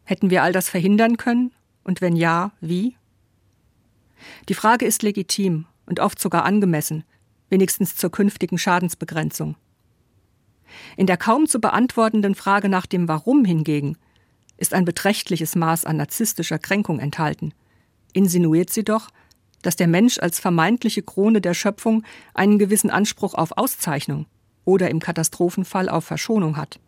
Hätten 0.02 0.30
wir 0.30 0.42
all 0.42 0.52
das 0.52 0.68
verhindern 0.68 1.16
können? 1.16 1.52
Und 1.84 2.00
wenn 2.00 2.16
ja, 2.16 2.50
wie? 2.60 2.96
Die 4.48 4.54
Frage 4.54 4.86
ist 4.86 5.02
legitim 5.02 5.66
und 5.86 6.00
oft 6.00 6.20
sogar 6.20 6.44
angemessen, 6.44 7.04
wenigstens 7.48 7.96
zur 7.96 8.10
künftigen 8.10 8.58
Schadensbegrenzung. 8.58 9.56
In 10.96 11.06
der 11.06 11.16
kaum 11.16 11.46
zu 11.46 11.60
beantwortenden 11.60 12.34
Frage 12.34 12.68
nach 12.68 12.86
dem 12.86 13.08
Warum 13.08 13.44
hingegen 13.44 13.96
ist 14.56 14.74
ein 14.74 14.84
beträchtliches 14.84 15.56
Maß 15.56 15.84
an 15.84 15.96
narzisstischer 15.96 16.58
Kränkung 16.58 16.98
enthalten. 16.98 17.52
Insinuiert 18.12 18.70
sie 18.70 18.84
doch, 18.84 19.08
dass 19.62 19.76
der 19.76 19.88
Mensch 19.88 20.18
als 20.18 20.40
vermeintliche 20.40 21.02
Krone 21.02 21.40
der 21.40 21.54
Schöpfung 21.54 22.04
einen 22.34 22.58
gewissen 22.58 22.90
Anspruch 22.90 23.34
auf 23.34 23.52
Auszeichnung 23.56 24.26
oder 24.64 24.90
im 24.90 25.00
Katastrophenfall 25.00 25.88
auf 25.88 26.04
Verschonung 26.04 26.56
hat. 26.56 26.78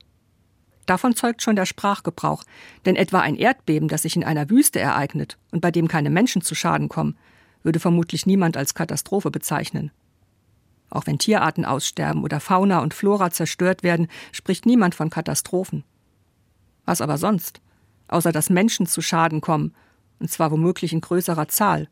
Davon 0.87 1.17
zeugt 1.17 1.43
schon 1.43 1.57
der 1.57 1.67
Sprachgebrauch, 1.67 2.45
denn 2.85 2.97
etwa 2.97 3.21
ein 3.21 3.37
Erdbeben, 3.37 3.89
das 3.89 4.03
sich 4.03 4.17
in 4.17 4.25
einer 4.25 4.51
Wüste 4.51 4.81
ereignet 4.81 5.39
und 5.51 5.61
bei 5.61 5.71
dem 5.71 5.89
keine 5.89 6.11
Menschen 6.11 6.43
zu 6.43 6.55
Schaden 6.55 6.89
kommen, 6.89 7.17
würde 7.63 7.81
vermutlich 7.81 8.27
niemand 8.27 8.57
als 8.57 8.75
Katastrophe 8.75 9.31
bezeichnen. 9.31 9.91
Auch 10.91 11.07
wenn 11.07 11.19
Tierarten 11.19 11.65
aussterben 11.65 12.23
oder 12.23 12.39
Fauna 12.41 12.81
und 12.81 12.95
Flora 12.95 13.31
zerstört 13.31 13.83
werden, 13.83 14.09
spricht 14.33 14.67
niemand 14.67 14.95
von 14.95 15.11
Katastrophen. 15.11 15.85
Was 16.85 17.01
aber 17.01 17.19
sonst? 17.19 17.61
Außer 18.09 18.33
dass 18.33 18.51
Menschen 18.51 18.87
zu 18.87 19.01
Schaden 19.01 19.41
kommen, 19.41 19.75
und 20.21 20.31
zwar 20.31 20.51
womöglich 20.51 20.93
in 20.93 21.01
größerer 21.01 21.49
Zahl, 21.49 21.89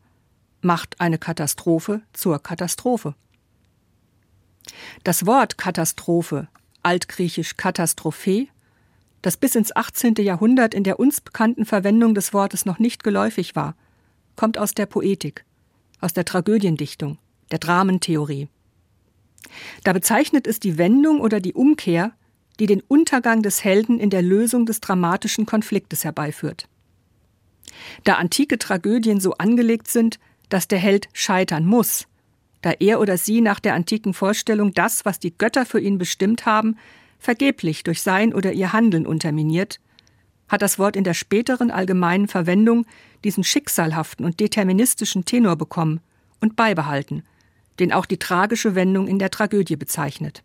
macht 0.61 1.01
eine 1.01 1.17
Katastrophe 1.17 2.01
zur 2.13 2.41
Katastrophe. 2.41 3.15
Das 5.03 5.25
Wort 5.25 5.57
Katastrophe, 5.57 6.47
altgriechisch 6.83 7.57
Katastrophe, 7.57 8.47
das 9.23 9.37
bis 9.37 9.55
ins 9.55 9.75
18. 9.75 10.15
Jahrhundert 10.19 10.75
in 10.75 10.83
der 10.83 10.99
uns 10.99 11.21
bekannten 11.21 11.65
Verwendung 11.65 12.13
des 12.13 12.33
Wortes 12.33 12.65
noch 12.65 12.77
nicht 12.77 13.03
geläufig 13.03 13.55
war, 13.55 13.75
kommt 14.35 14.57
aus 14.57 14.73
der 14.73 14.85
Poetik, 14.85 15.45
aus 16.01 16.13
der 16.13 16.25
Tragödiendichtung, 16.25 17.17
der 17.49 17.59
Dramentheorie. 17.59 18.49
Da 19.83 19.93
bezeichnet 19.93 20.45
es 20.45 20.59
die 20.59 20.77
Wendung 20.77 21.21
oder 21.21 21.39
die 21.39 21.53
Umkehr, 21.53 22.11
die 22.59 22.65
den 22.65 22.81
Untergang 22.81 23.41
des 23.41 23.63
Helden 23.63 23.97
in 23.97 24.09
der 24.09 24.21
Lösung 24.21 24.65
des 24.65 24.81
dramatischen 24.81 25.45
Konfliktes 25.45 26.03
herbeiführt. 26.03 26.67
Da 28.03 28.15
antike 28.15 28.59
Tragödien 28.59 29.21
so 29.21 29.33
angelegt 29.35 29.87
sind, 29.87 30.19
dass 30.49 30.67
der 30.67 30.79
Held 30.79 31.07
scheitern 31.13 31.65
muss, 31.65 32.07
da 32.61 32.71
er 32.71 32.99
oder 32.99 33.17
sie 33.17 33.39
nach 33.39 33.61
der 33.61 33.73
antiken 33.73 34.13
Vorstellung 34.13 34.73
das, 34.73 35.05
was 35.05 35.19
die 35.19 35.35
Götter 35.35 35.65
für 35.65 35.79
ihn 35.79 35.97
bestimmt 35.97 36.45
haben, 36.45 36.77
vergeblich 37.23 37.83
durch 37.83 38.01
sein 38.01 38.33
oder 38.33 38.51
ihr 38.51 38.73
Handeln 38.73 39.07
unterminiert, 39.07 39.79
hat 40.49 40.61
das 40.61 40.77
Wort 40.77 40.95
in 40.95 41.03
der 41.03 41.13
späteren 41.13 41.71
allgemeinen 41.71 42.27
Verwendung 42.27 42.85
diesen 43.23 43.43
schicksalhaften 43.43 44.25
und 44.25 44.39
deterministischen 44.39 45.25
Tenor 45.25 45.55
bekommen 45.55 46.01
und 46.41 46.55
beibehalten, 46.55 47.23
den 47.79 47.93
auch 47.93 48.05
die 48.05 48.17
tragische 48.19 48.75
Wendung 48.75 49.07
in 49.07 49.19
der 49.19 49.31
Tragödie 49.31 49.77
bezeichnet. 49.77 50.43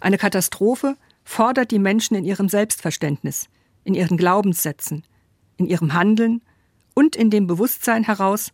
Eine 0.00 0.18
Katastrophe 0.18 0.96
fordert 1.24 1.70
die 1.70 1.78
Menschen 1.78 2.14
in 2.14 2.24
ihrem 2.24 2.48
Selbstverständnis, 2.48 3.48
in 3.84 3.94
ihren 3.94 4.18
Glaubenssätzen, 4.18 5.04
in 5.56 5.66
ihrem 5.66 5.94
Handeln 5.94 6.42
und 6.94 7.16
in 7.16 7.30
dem 7.30 7.46
Bewusstsein 7.46 8.04
heraus, 8.04 8.52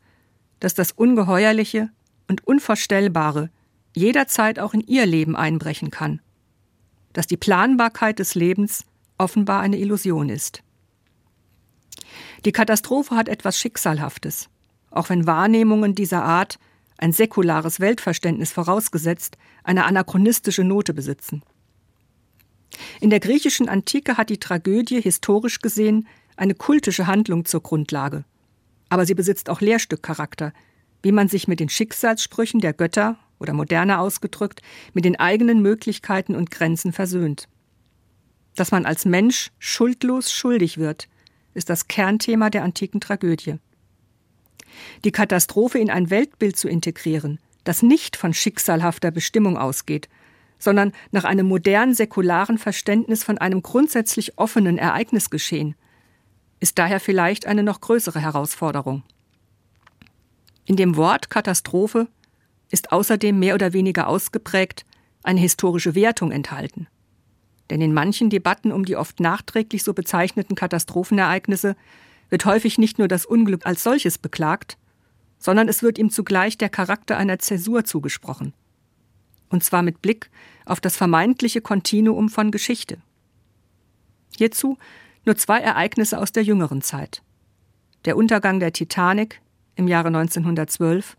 dass 0.61 0.75
das 0.75 0.93
Ungeheuerliche 0.93 1.91
und 2.29 2.47
Unvorstellbare 2.47 3.51
jederzeit 3.95 4.59
auch 4.59 4.73
in 4.73 4.81
ihr 4.81 5.05
Leben 5.05 5.37
einbrechen 5.37 5.91
kann, 5.91 6.21
dass 7.15 7.27
die 7.27 7.39
Planbarkeit 7.39 8.19
des 8.19 8.35
Lebens 8.35 8.85
offenbar 9.17 9.61
eine 9.61 9.79
Illusion 9.79 10.29
ist. 10.29 10.63
Die 12.45 12.53
Katastrophe 12.53 13.17
hat 13.17 13.29
etwas 13.29 13.59
Schicksalhaftes, 13.59 14.51
auch 14.91 15.09
wenn 15.09 15.27
Wahrnehmungen 15.27 15.95
dieser 15.95 16.23
Art 16.23 16.59
ein 16.99 17.13
säkulares 17.13 17.81
Weltverständnis 17.81 18.53
vorausgesetzt, 18.53 19.39
eine 19.63 19.85
anachronistische 19.85 20.63
Note 20.63 20.93
besitzen. 20.93 21.43
In 23.01 23.11
der 23.11 23.21
griechischen 23.21 23.69
Antike 23.69 24.17
hat 24.17 24.31
die 24.31 24.39
Tragödie 24.39 25.01
historisch 25.01 25.61
gesehen 25.61 26.07
eine 26.37 26.55
kultische 26.55 27.07
Handlung 27.07 27.45
zur 27.45 27.63
Grundlage. 27.63 28.25
Aber 28.89 29.07
sie 29.07 29.15
besitzt 29.15 29.49
auch 29.49 29.61
Lehrstückcharakter, 29.61 30.53
wie 31.03 31.13
man 31.13 31.29
sich 31.29 31.49
mit 31.49 31.61
den 31.61 31.69
Schicksalssprüchen 31.69 32.61
der 32.61 32.73
Götter 32.73 33.19
oder 33.45 33.53
moderner 33.53 34.01
ausgedrückt 34.01 34.61
mit 34.93 35.05
den 35.05 35.17
eigenen 35.21 35.63
Möglichkeiten 35.63 36.35
und 36.35 36.51
Grenzen 36.51 36.93
versöhnt. 36.93 37.49
Dass 38.57 38.73
man 38.73 38.85
als 38.87 39.05
Mensch 39.05 39.53
schuldlos 39.61 40.33
schuldig 40.33 40.79
wird, 40.79 41.09
ist 41.55 41.71
das 41.71 41.87
Kernthema 41.87 42.51
der 42.51 42.65
antiken 42.65 43.01
Tragödie 43.01 43.59
die 45.05 45.13
Katastrophe 45.13 45.79
in 45.79 45.91
ein 45.91 46.11
Weltbild 46.11 46.57
zu 46.57 46.69
integrieren, 46.69 47.39
das 47.65 47.83
nicht 47.83 48.17
von 48.17 48.35
schicksalhafter 48.35 49.11
Bestimmung 49.11 49.57
ausgeht, 49.57 50.09
sondern 50.59 50.93
nach 51.11 51.25
einem 51.25 51.47
modernen 51.47 51.95
säkularen 51.95 52.59
Verständnis 52.59 53.25
von 53.25 53.39
einem 53.39 53.63
grundsätzlich 53.63 54.39
offenen 54.39 54.79
Ereignisgeschehen, 54.79 55.75
ist 56.61 56.79
daher 56.79 57.01
vielleicht 57.01 57.47
eine 57.47 57.63
noch 57.63 57.81
größere 57.81 58.21
Herausforderung. 58.21 59.03
In 60.65 60.77
dem 60.77 60.97
Wort 60.97 61.29
Katastrophe 61.29 62.09
ist 62.71 62.93
außerdem 62.93 63.39
mehr 63.39 63.55
oder 63.55 63.73
weniger 63.73 64.09
ausgeprägt 64.09 64.85
eine 65.23 65.41
historische 65.41 65.95
Wertung 65.95 66.33
enthalten. 66.33 66.87
Denn 67.71 67.81
in 67.81 67.95
manchen 67.95 68.31
Debatten 68.31 68.73
um 68.73 68.85
die 68.85 68.97
oft 68.97 69.21
nachträglich 69.21 69.83
so 69.83 69.95
bezeichneten 69.95 70.55
Katastrophenereignisse 70.55 71.77
wird 72.29 72.45
häufig 72.45 72.79
nicht 72.79 72.99
nur 72.99 73.09
das 73.09 73.27
Unglück 73.27 73.67
als 73.67 73.83
solches 73.83 74.19
beklagt, 74.19 74.77
sondern 75.39 75.69
es 75.69 75.83
wird 75.83 75.99
ihm 75.99 76.11
zugleich 76.11 76.59
der 76.59 76.69
Charakter 76.69 77.17
einer 77.17 77.39
Zäsur 77.39 77.85
zugesprochen. 77.85 78.55
Und 79.49 79.63
zwar 79.63 79.83
mit 79.83 80.03
Blick 80.03 80.31
auf 80.65 80.81
das 80.81 80.97
vermeintliche 80.97 81.61
Kontinuum 81.61 82.29
von 82.29 82.51
Geschichte. 82.51 82.99
Hierzu 84.37 84.79
nur 85.25 85.37
zwei 85.37 85.61
Ereignisse 85.61 86.19
aus 86.19 86.33
der 86.33 86.43
jüngeren 86.43 86.83
Zeit. 86.83 87.23
Der 88.05 88.17
Untergang 88.17 88.61
der 88.61 88.73
Titanic 88.73 89.41
im 89.77 89.89
Jahre 89.89 90.09
1912 90.09 91.17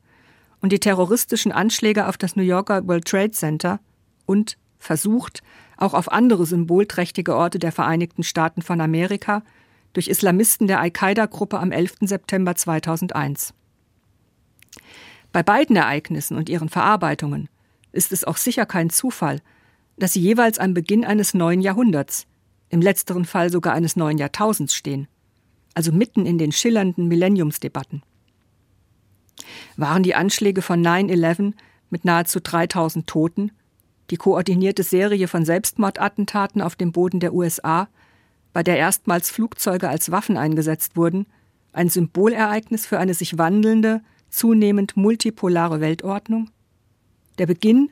und 0.65 0.71
die 0.71 0.79
terroristischen 0.79 1.51
Anschläge 1.51 2.07
auf 2.07 2.17
das 2.17 2.35
New 2.35 2.41
Yorker 2.41 2.87
World 2.87 3.05
Trade 3.05 3.29
Center 3.29 3.79
und 4.25 4.57
versucht, 4.79 5.43
auch 5.77 5.93
auf 5.93 6.11
andere 6.11 6.47
symbolträchtige 6.47 7.35
Orte 7.35 7.59
der 7.59 7.71
Vereinigten 7.71 8.23
Staaten 8.23 8.63
von 8.63 8.81
Amerika 8.81 9.43
durch 9.93 10.07
Islamisten 10.07 10.65
der 10.65 10.79
Al-Qaida-Gruppe 10.79 11.59
am 11.59 11.71
11. 11.71 11.97
September 12.01 12.55
2001. 12.55 13.53
Bei 15.31 15.43
beiden 15.43 15.75
Ereignissen 15.75 16.35
und 16.35 16.49
ihren 16.49 16.69
Verarbeitungen 16.69 17.47
ist 17.91 18.11
es 18.11 18.23
auch 18.23 18.37
sicher 18.37 18.65
kein 18.65 18.89
Zufall, 18.89 19.43
dass 19.97 20.13
sie 20.13 20.21
jeweils 20.21 20.57
am 20.57 20.73
Beginn 20.73 21.05
eines 21.05 21.35
neuen 21.35 21.61
Jahrhunderts, 21.61 22.25
im 22.69 22.81
letzteren 22.81 23.25
Fall 23.25 23.51
sogar 23.51 23.75
eines 23.75 23.97
neuen 23.97 24.17
Jahrtausends 24.17 24.73
stehen, 24.73 25.07
also 25.75 25.91
mitten 25.91 26.25
in 26.25 26.39
den 26.39 26.51
schillernden 26.51 27.07
Millenniumsdebatten. 27.07 28.01
Waren 29.77 30.03
die 30.03 30.15
Anschläge 30.15 30.61
von 30.61 30.85
9-11 30.85 31.53
mit 31.89 32.05
nahezu 32.05 32.39
3000 32.39 33.07
Toten, 33.07 33.51
die 34.09 34.17
koordinierte 34.17 34.83
Serie 34.83 35.27
von 35.27 35.45
Selbstmordattentaten 35.45 36.61
auf 36.61 36.75
dem 36.75 36.91
Boden 36.91 37.19
der 37.19 37.33
USA 37.33 37.87
bei 38.53 38.63
der 38.63 38.77
erstmals 38.77 39.29
Flugzeuge 39.29 39.89
als 39.89 40.11
Waffen 40.11 40.37
eingesetzt 40.37 40.95
wurden, 40.95 41.25
ein 41.73 41.89
Symbolereignis 41.89 42.85
für 42.85 42.99
eine 42.99 43.13
sich 43.13 43.37
wandelnde, 43.37 44.01
zunehmend 44.29 44.95
multipolare 44.95 45.81
Weltordnung? 45.81 46.49
Der 47.37 47.47
Beginn 47.47 47.89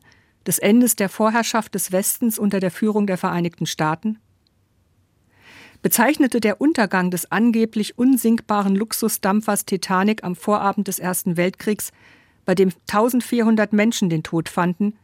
des 0.47 0.59
Endes 0.59 0.95
der 0.95 1.09
Vorherrschaft 1.09 1.75
des 1.75 1.91
Westens 1.91 2.39
unter 2.39 2.61
der 2.61 2.71
Führung 2.71 3.07
der 3.07 3.17
Vereinigten 3.17 3.65
Staaten? 3.65 4.19
Bezeichnete 5.83 6.39
der 6.39 6.61
Untergang 6.61 7.11
des 7.11 7.29
angeblich 7.29 7.97
unsinkbaren 7.97 8.73
Luxusdampfers 8.73 9.65
Titanic 9.65 10.23
am 10.23 10.35
Vorabend 10.35 10.87
des 10.87 10.97
Ersten 10.97 11.35
Weltkriegs, 11.35 11.91
bei 12.45 12.55
dem 12.55 12.71
1400 12.89 13.73
Menschen 13.73 14.09
den 14.09 14.23
Tod 14.23 14.47
fanden, 14.47 14.97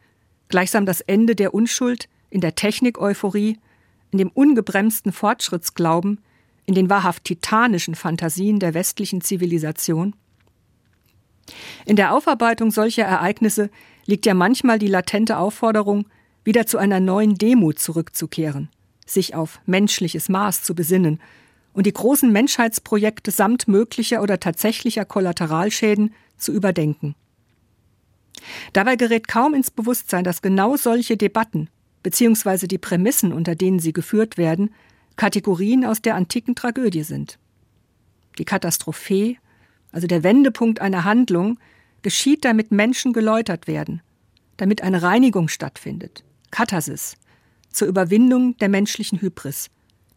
gleichsam 0.47 0.85
das 0.85 1.01
Ende 1.01 1.35
der 1.35 1.53
Unschuld 1.53 2.07
in 2.29 2.39
der 2.39 2.55
Technik-Euphorie 2.55 3.59
in 4.11 4.17
dem 4.17 4.29
ungebremsten 4.29 5.11
Fortschrittsglauben, 5.11 6.21
in 6.65 6.75
den 6.75 6.89
wahrhaft 6.89 7.25
titanischen 7.25 7.93
Fantasien 7.93 8.59
der 8.59 8.73
westlichen 8.73 9.19
Zivilisation? 9.19 10.15
In 11.85 11.97
der 11.97 12.13
Aufarbeitung 12.13 12.71
solcher 12.71 13.03
Ereignisse 13.03 13.69
liegt 14.05 14.25
ja 14.25 14.33
manchmal 14.33 14.79
die 14.79 14.87
latente 14.87 15.37
Aufforderung, 15.37 16.07
wieder 16.45 16.65
zu 16.65 16.77
einer 16.77 17.01
neuen 17.01 17.35
Demut 17.35 17.79
zurückzukehren, 17.79 18.69
sich 19.09 19.35
auf 19.35 19.59
menschliches 19.65 20.29
Maß 20.29 20.63
zu 20.63 20.75
besinnen 20.75 21.19
und 21.73 21.85
die 21.85 21.93
großen 21.93 22.31
Menschheitsprojekte 22.31 23.31
samt 23.31 23.67
möglicher 23.67 24.21
oder 24.21 24.39
tatsächlicher 24.39 25.05
Kollateralschäden 25.05 26.13
zu 26.37 26.51
überdenken. 26.51 27.15
Dabei 28.73 28.95
gerät 28.95 29.27
kaum 29.27 29.53
ins 29.53 29.71
Bewusstsein, 29.71 30.23
dass 30.23 30.41
genau 30.41 30.77
solche 30.77 31.17
Debatten 31.17 31.69
beziehungsweise 32.03 32.67
die 32.67 32.77
Prämissen, 32.77 33.33
unter 33.33 33.55
denen 33.55 33.79
sie 33.79 33.93
geführt 33.93 34.37
werden, 34.37 34.73
Kategorien 35.15 35.85
aus 35.85 36.01
der 36.01 36.15
antiken 36.15 36.55
Tragödie 36.55 37.03
sind. 37.03 37.37
Die 38.37 38.45
Katastrophe, 38.45 39.35
also 39.91 40.07
der 40.07 40.23
Wendepunkt 40.23 40.79
einer 40.79 41.03
Handlung, 41.03 41.59
geschieht, 42.01 42.45
damit 42.45 42.71
Menschen 42.71 43.11
geläutert 43.11 43.67
werden, 43.67 44.01
damit 44.55 44.81
eine 44.81 45.01
Reinigung 45.01 45.49
stattfindet, 45.49 46.23
Katharsis, 46.51 47.15
zur 47.71 47.87
Überwindung 47.87 48.57
der 48.57 48.69
menschlichen 48.69 49.21
Hybris, 49.21 49.69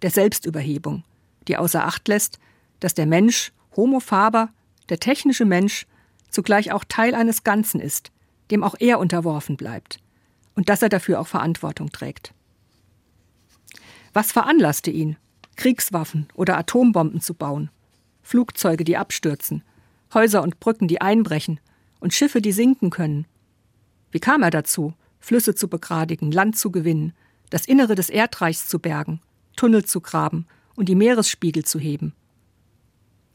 der 0.02 0.10
Selbstüberhebung, 0.10 1.04
die 1.48 1.56
außer 1.56 1.84
Acht 1.84 2.08
lässt, 2.08 2.38
dass 2.80 2.94
der 2.94 3.06
Mensch, 3.06 3.52
Homo 3.76 4.00
faber, 4.00 4.50
der 4.88 4.98
technische 4.98 5.44
Mensch, 5.44 5.86
zugleich 6.30 6.72
auch 6.72 6.84
Teil 6.84 7.14
eines 7.14 7.44
Ganzen 7.44 7.80
ist, 7.80 8.10
dem 8.50 8.64
auch 8.64 8.74
er 8.78 8.98
unterworfen 8.98 9.56
bleibt, 9.56 9.98
und 10.54 10.68
dass 10.68 10.82
er 10.82 10.88
dafür 10.88 11.20
auch 11.20 11.26
Verantwortung 11.26 11.92
trägt. 11.92 12.34
Was 14.12 14.32
veranlasste 14.32 14.90
ihn, 14.90 15.16
Kriegswaffen 15.56 16.28
oder 16.34 16.58
Atombomben 16.58 17.20
zu 17.20 17.34
bauen, 17.34 17.70
Flugzeuge, 18.22 18.84
die 18.84 18.96
abstürzen, 18.96 19.62
Häuser 20.12 20.42
und 20.42 20.60
Brücken, 20.60 20.88
die 20.88 21.00
einbrechen, 21.00 21.60
und 22.00 22.12
Schiffe, 22.12 22.42
die 22.42 22.52
sinken 22.52 22.90
können. 22.90 23.26
Wie 24.10 24.18
kam 24.18 24.42
er 24.42 24.50
dazu, 24.50 24.92
Flüsse 25.20 25.54
zu 25.54 25.68
begradigen, 25.68 26.32
Land 26.32 26.58
zu 26.58 26.72
gewinnen, 26.72 27.12
das 27.52 27.66
Innere 27.66 27.94
des 27.94 28.08
Erdreichs 28.08 28.66
zu 28.66 28.78
bergen, 28.78 29.20
Tunnel 29.56 29.84
zu 29.84 30.00
graben 30.00 30.46
und 30.74 30.88
die 30.88 30.94
Meeresspiegel 30.94 31.66
zu 31.66 31.78
heben? 31.78 32.14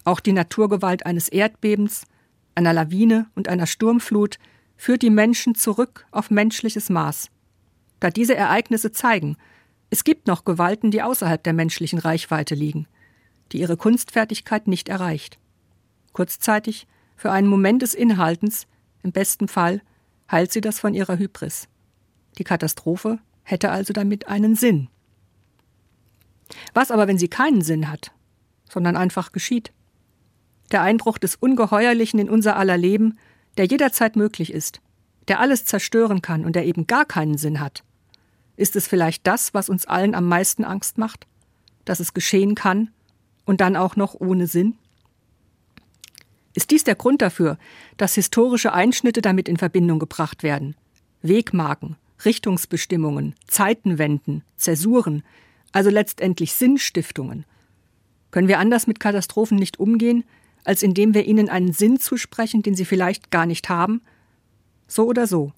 Auch 0.05 0.19
die 0.19 0.33
Naturgewalt 0.33 1.05
eines 1.05 1.29
Erdbebens, 1.29 2.05
einer 2.55 2.73
Lawine 2.73 3.27
und 3.35 3.47
einer 3.47 3.67
Sturmflut 3.67 4.39
führt 4.75 5.03
die 5.03 5.11
Menschen 5.11 5.53
zurück 5.53 6.07
auf 6.09 6.31
menschliches 6.31 6.89
Maß. 6.89 7.29
Da 7.99 8.09
diese 8.09 8.35
Ereignisse 8.35 8.91
zeigen, 8.91 9.37
es 9.91 10.03
gibt 10.03 10.25
noch 10.25 10.45
Gewalten, 10.45 10.89
die 10.89 11.03
außerhalb 11.03 11.43
der 11.43 11.53
menschlichen 11.53 11.99
Reichweite 11.99 12.55
liegen, 12.55 12.87
die 13.51 13.59
ihre 13.59 13.77
Kunstfertigkeit 13.77 14.67
nicht 14.67 14.89
erreicht. 14.89 15.37
Kurzzeitig, 16.13 16.87
für 17.15 17.31
einen 17.31 17.47
Moment 17.47 17.83
des 17.83 17.93
Inhaltens, 17.93 18.65
im 19.03 19.11
besten 19.11 19.47
Fall, 19.47 19.81
heilt 20.31 20.51
sie 20.51 20.61
das 20.61 20.79
von 20.79 20.95
ihrer 20.95 21.19
Hybris. 21.19 21.67
Die 22.39 22.43
Katastrophe 22.43 23.19
hätte 23.47 23.71
also 23.71 23.93
damit 23.93 24.27
einen 24.27 24.55
Sinn. 24.55 24.89
Was 26.73 26.91
aber, 26.91 27.07
wenn 27.07 27.17
sie 27.17 27.29
keinen 27.29 27.61
Sinn 27.61 27.89
hat, 27.89 28.11
sondern 28.69 28.97
einfach 28.97 29.31
geschieht? 29.31 29.71
Der 30.71 30.81
Einbruch 30.81 31.17
des 31.17 31.35
Ungeheuerlichen 31.35 32.19
in 32.19 32.29
unser 32.29 32.57
aller 32.57 32.77
Leben, 32.77 33.17
der 33.55 33.65
jederzeit 33.65 34.17
möglich 34.17 34.51
ist, 34.51 34.81
der 35.29 35.39
alles 35.39 35.63
zerstören 35.63 36.21
kann 36.21 36.43
und 36.43 36.57
der 36.57 36.65
eben 36.65 36.87
gar 36.87 37.05
keinen 37.05 37.37
Sinn 37.37 37.61
hat. 37.61 37.83
Ist 38.57 38.75
es 38.75 38.85
vielleicht 38.85 39.25
das, 39.25 39.53
was 39.53 39.69
uns 39.69 39.85
allen 39.85 40.13
am 40.13 40.27
meisten 40.27 40.65
Angst 40.65 40.97
macht? 40.97 41.25
Dass 41.85 42.01
es 42.01 42.13
geschehen 42.13 42.53
kann 42.53 42.89
und 43.45 43.61
dann 43.61 43.77
auch 43.77 43.95
noch 43.95 44.13
ohne 44.13 44.47
Sinn? 44.47 44.77
Ist 46.53 46.71
dies 46.71 46.83
der 46.83 46.95
Grund 46.95 47.21
dafür, 47.21 47.57
dass 47.95 48.15
historische 48.15 48.73
Einschnitte 48.73 49.21
damit 49.21 49.47
in 49.47 49.57
Verbindung 49.57 49.99
gebracht 49.99 50.43
werden? 50.43 50.75
Wegmarken, 51.21 51.95
Richtungsbestimmungen, 52.25 53.35
Zeitenwenden, 53.47 54.43
Zäsuren, 54.55 55.23
also 55.71 55.89
letztendlich 55.89 56.53
Sinnstiftungen. 56.53 57.45
Können 58.31 58.47
wir 58.47 58.59
anders 58.59 58.87
mit 58.87 58.99
Katastrophen 58.99 59.57
nicht 59.57 59.79
umgehen, 59.79 60.23
als 60.63 60.83
indem 60.83 61.13
wir 61.13 61.25
ihnen 61.25 61.49
einen 61.49 61.71
Sinn 61.71 61.99
zusprechen, 61.99 62.61
den 62.61 62.75
sie 62.75 62.85
vielleicht 62.85 63.31
gar 63.31 63.45
nicht 63.45 63.69
haben? 63.69 64.01
So 64.87 65.05
oder 65.05 65.27
so. 65.27 65.53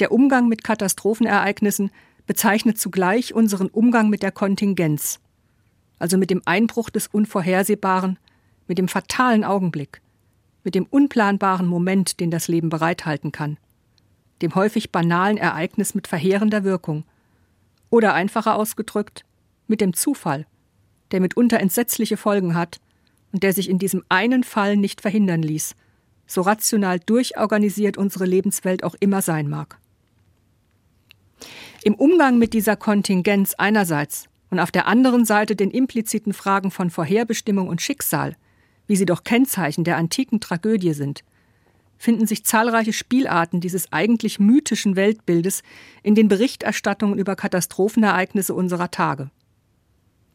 Der 0.00 0.10
Umgang 0.10 0.48
mit 0.48 0.64
Katastrophenereignissen 0.64 1.90
bezeichnet 2.26 2.78
zugleich 2.78 3.34
unseren 3.34 3.68
Umgang 3.68 4.08
mit 4.08 4.22
der 4.22 4.32
Kontingenz, 4.32 5.20
also 5.98 6.18
mit 6.18 6.30
dem 6.30 6.42
Einbruch 6.46 6.90
des 6.90 7.06
Unvorhersehbaren, 7.06 8.18
mit 8.66 8.78
dem 8.78 8.88
fatalen 8.88 9.44
Augenblick, 9.44 10.00
mit 10.64 10.74
dem 10.74 10.86
unplanbaren 10.86 11.66
Moment, 11.66 12.18
den 12.18 12.30
das 12.30 12.48
Leben 12.48 12.70
bereithalten 12.70 13.30
kann, 13.30 13.58
dem 14.44 14.54
häufig 14.54 14.92
banalen 14.92 15.38
Ereignis 15.38 15.94
mit 15.94 16.06
verheerender 16.06 16.64
Wirkung, 16.64 17.04
oder 17.90 18.14
einfacher 18.14 18.56
ausgedrückt, 18.56 19.24
mit 19.66 19.80
dem 19.80 19.94
Zufall, 19.94 20.46
der 21.10 21.20
mitunter 21.20 21.60
entsetzliche 21.60 22.16
Folgen 22.16 22.54
hat 22.54 22.80
und 23.32 23.42
der 23.42 23.52
sich 23.52 23.70
in 23.70 23.78
diesem 23.78 24.04
einen 24.08 24.44
Fall 24.44 24.76
nicht 24.76 25.00
verhindern 25.00 25.42
ließ, 25.42 25.74
so 26.26 26.42
rational 26.42 27.00
durchorganisiert 27.00 27.96
unsere 27.96 28.26
Lebenswelt 28.26 28.84
auch 28.84 28.94
immer 29.00 29.22
sein 29.22 29.48
mag. 29.48 29.78
Im 31.82 31.94
Umgang 31.94 32.38
mit 32.38 32.52
dieser 32.52 32.76
Kontingenz 32.76 33.54
einerseits 33.56 34.28
und 34.50 34.60
auf 34.60 34.70
der 34.70 34.86
anderen 34.86 35.24
Seite 35.24 35.56
den 35.56 35.70
impliziten 35.70 36.32
Fragen 36.32 36.70
von 36.70 36.90
Vorherbestimmung 36.90 37.68
und 37.68 37.80
Schicksal, 37.80 38.36
wie 38.86 38.96
sie 38.96 39.06
doch 39.06 39.24
Kennzeichen 39.24 39.84
der 39.84 39.96
antiken 39.96 40.40
Tragödie 40.40 40.92
sind, 40.92 41.24
finden 41.98 42.26
sich 42.26 42.44
zahlreiche 42.44 42.92
Spielarten 42.92 43.60
dieses 43.60 43.92
eigentlich 43.92 44.38
mythischen 44.38 44.96
Weltbildes 44.96 45.62
in 46.02 46.14
den 46.14 46.28
Berichterstattungen 46.28 47.18
über 47.18 47.36
Katastrophenereignisse 47.36 48.54
unserer 48.54 48.90
Tage. 48.90 49.30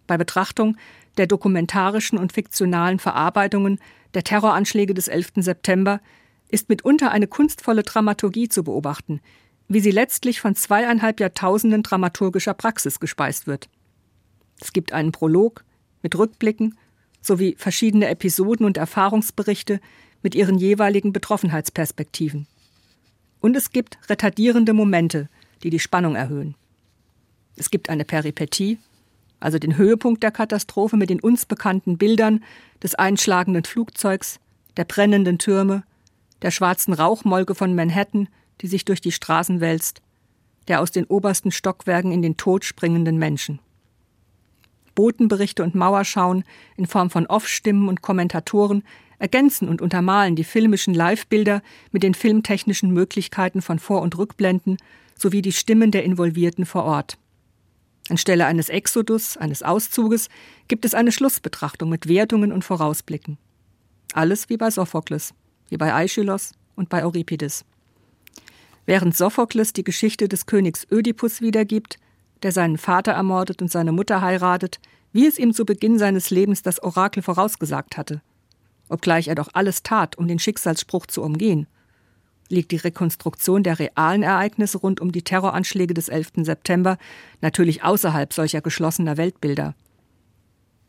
Bei 0.08 0.18
Betrachtung 0.18 0.78
der 1.18 1.28
dokumentarischen 1.28 2.18
und 2.18 2.34
fiktionalen 2.34 3.00
Verarbeitungen 3.00 3.80
der 4.14 4.24
Terroranschläge 4.24 4.94
des 4.94 5.08
11. 5.08 5.34
September 5.38 6.02
ist 6.48 6.70
mitunter 6.70 7.12
eine 7.12 7.28
kunstvolle 7.28 7.84
Dramaturgie 7.84 8.50
zu 8.50 8.64
beobachten, 8.64 9.22
wie 9.68 9.82
sie 9.82 9.92
letztlich 9.92 10.42
von 10.42 10.56
zweieinhalb 10.56 11.20
Jahrtausenden 11.20 11.84
dramaturgischer 11.84 12.56
Praxis 12.56 13.00
gespeist 13.00 13.46
wird. 13.46 13.70
Es 14.60 14.74
gibt 14.74 14.94
einen 14.94 15.12
Prolog 15.12 15.64
mit 16.02 16.18
Rückblicken 16.18 16.78
sowie 17.22 17.56
verschiedene 17.58 18.08
Episoden 18.08 18.66
und 18.66 18.78
Erfahrungsberichte 18.78 19.80
mit 20.22 20.36
ihren 20.36 20.58
jeweiligen 20.58 21.14
Betroffenheitsperspektiven. 21.14 22.48
Und 23.40 23.56
es 23.56 23.72
gibt 23.72 23.98
retardierende 24.10 24.74
Momente, 24.74 25.30
die 25.64 25.70
die 25.70 25.80
Spannung 25.80 26.16
erhöhen. 26.16 26.56
Es 27.56 27.70
gibt 27.70 27.90
eine 27.90 28.06
Peripetie, 28.06 28.78
also 29.40 29.60
den 29.60 29.78
Höhepunkt 29.78 30.24
der 30.24 30.32
Katastrophe 30.32 30.98
mit 30.98 31.10
den 31.10 31.22
uns 31.22 31.46
bekannten 31.46 31.98
Bildern 31.98 32.44
des 32.84 32.96
einschlagenden 32.96 33.64
Flugzeugs, 33.64 34.40
der 34.78 34.86
brennenden 34.86 35.40
Türme, 35.40 35.84
der 36.42 36.52
schwarzen 36.52 36.94
Rauchmolke 36.94 37.56
von 37.56 37.76
Manhattan 37.76 38.28
die 38.62 38.68
sich 38.68 38.86
durch 38.86 39.02
die 39.02 39.12
Straßen 39.12 39.62
wälzt, 39.62 40.02
der 40.68 40.82
aus 40.82 40.92
den 40.92 41.06
obersten 41.06 41.52
Stockwerken 41.52 42.12
in 42.12 42.22
den 42.22 42.38
Tod 42.38 42.66
springenden 42.66 43.18
Menschen. 43.18 43.60
Botenberichte 44.96 45.64
und 45.64 45.76
Mauerschauen 45.76 46.44
in 46.76 46.86
Form 46.86 47.10
von 47.10 47.26
Off-Stimmen 47.26 47.88
und 47.88 48.02
Kommentatoren 48.02 48.84
ergänzen 49.20 49.68
und 49.68 49.82
untermalen 49.82 50.36
die 50.36 50.44
filmischen 50.44 50.94
Live-Bilder 50.94 51.62
mit 51.92 52.04
den 52.04 52.14
filmtechnischen 52.14 52.92
Möglichkeiten 52.92 53.62
von 53.62 53.78
Vor- 53.78 54.02
und 54.02 54.18
Rückblenden 54.18 54.78
sowie 55.16 55.42
die 55.42 55.52
Stimmen 55.52 55.92
der 55.92 56.04
Involvierten 56.04 56.66
vor 56.66 56.86
Ort. 56.86 57.18
Anstelle 58.10 58.48
eines 58.48 58.70
Exodus, 58.70 59.38
eines 59.38 59.62
Auszuges, 59.62 60.30
gibt 60.68 60.86
es 60.86 60.94
eine 60.94 61.12
Schlussbetrachtung 61.12 61.90
mit 61.90 62.08
Wertungen 62.08 62.52
und 62.52 62.64
Vorausblicken. 62.64 63.38
Alles 64.14 64.50
wie 64.50 64.58
bei 64.58 64.72
Sophokles, 64.72 65.34
wie 65.70 65.78
bei 65.78 65.94
Aeschylus 65.94 66.54
und 66.76 66.90
bei 66.90 67.04
Euripides. 67.04 67.66
Während 68.86 69.16
Sophokles 69.16 69.74
die 69.74 69.84
Geschichte 69.84 70.28
des 70.28 70.48
Königs 70.48 70.88
Ödipus 70.92 71.42
wiedergibt, 71.42 72.00
der 72.42 72.52
seinen 72.52 72.78
Vater 72.78 73.12
ermordet 73.12 73.62
und 73.62 73.70
seine 73.70 73.92
Mutter 73.92 74.22
heiratet, 74.22 74.80
wie 75.12 75.28
es 75.28 75.38
ihm 75.38 75.54
zu 75.54 75.66
Beginn 75.66 76.00
seines 76.00 76.30
Lebens 76.30 76.64
das 76.64 76.82
Orakel 76.82 77.22
vorausgesagt 77.22 77.98
hatte. 77.98 78.22
Obgleich 78.90 79.28
er 79.28 79.36
doch 79.36 79.50
alles 79.54 79.84
tat, 79.84 80.18
um 80.18 80.28
den 80.28 80.40
Schicksalsspruch 80.40 81.06
zu 81.06 81.22
umgehen, 81.22 81.68
liegt 82.50 82.72
die 82.72 82.78
Rekonstruktion 82.78 83.64
der 83.64 83.80
realen 83.80 84.24
Ereignisse 84.24 84.80
rund 84.80 85.00
um 85.00 85.12
die 85.12 85.22
Terroranschläge 85.22 85.94
des 85.94 86.10
11. 86.10 86.32
September 86.38 86.98
natürlich 87.42 87.84
außerhalb 87.84 88.34
solcher 88.34 88.62
geschlossener 88.62 89.18
Weltbilder. 89.18 89.76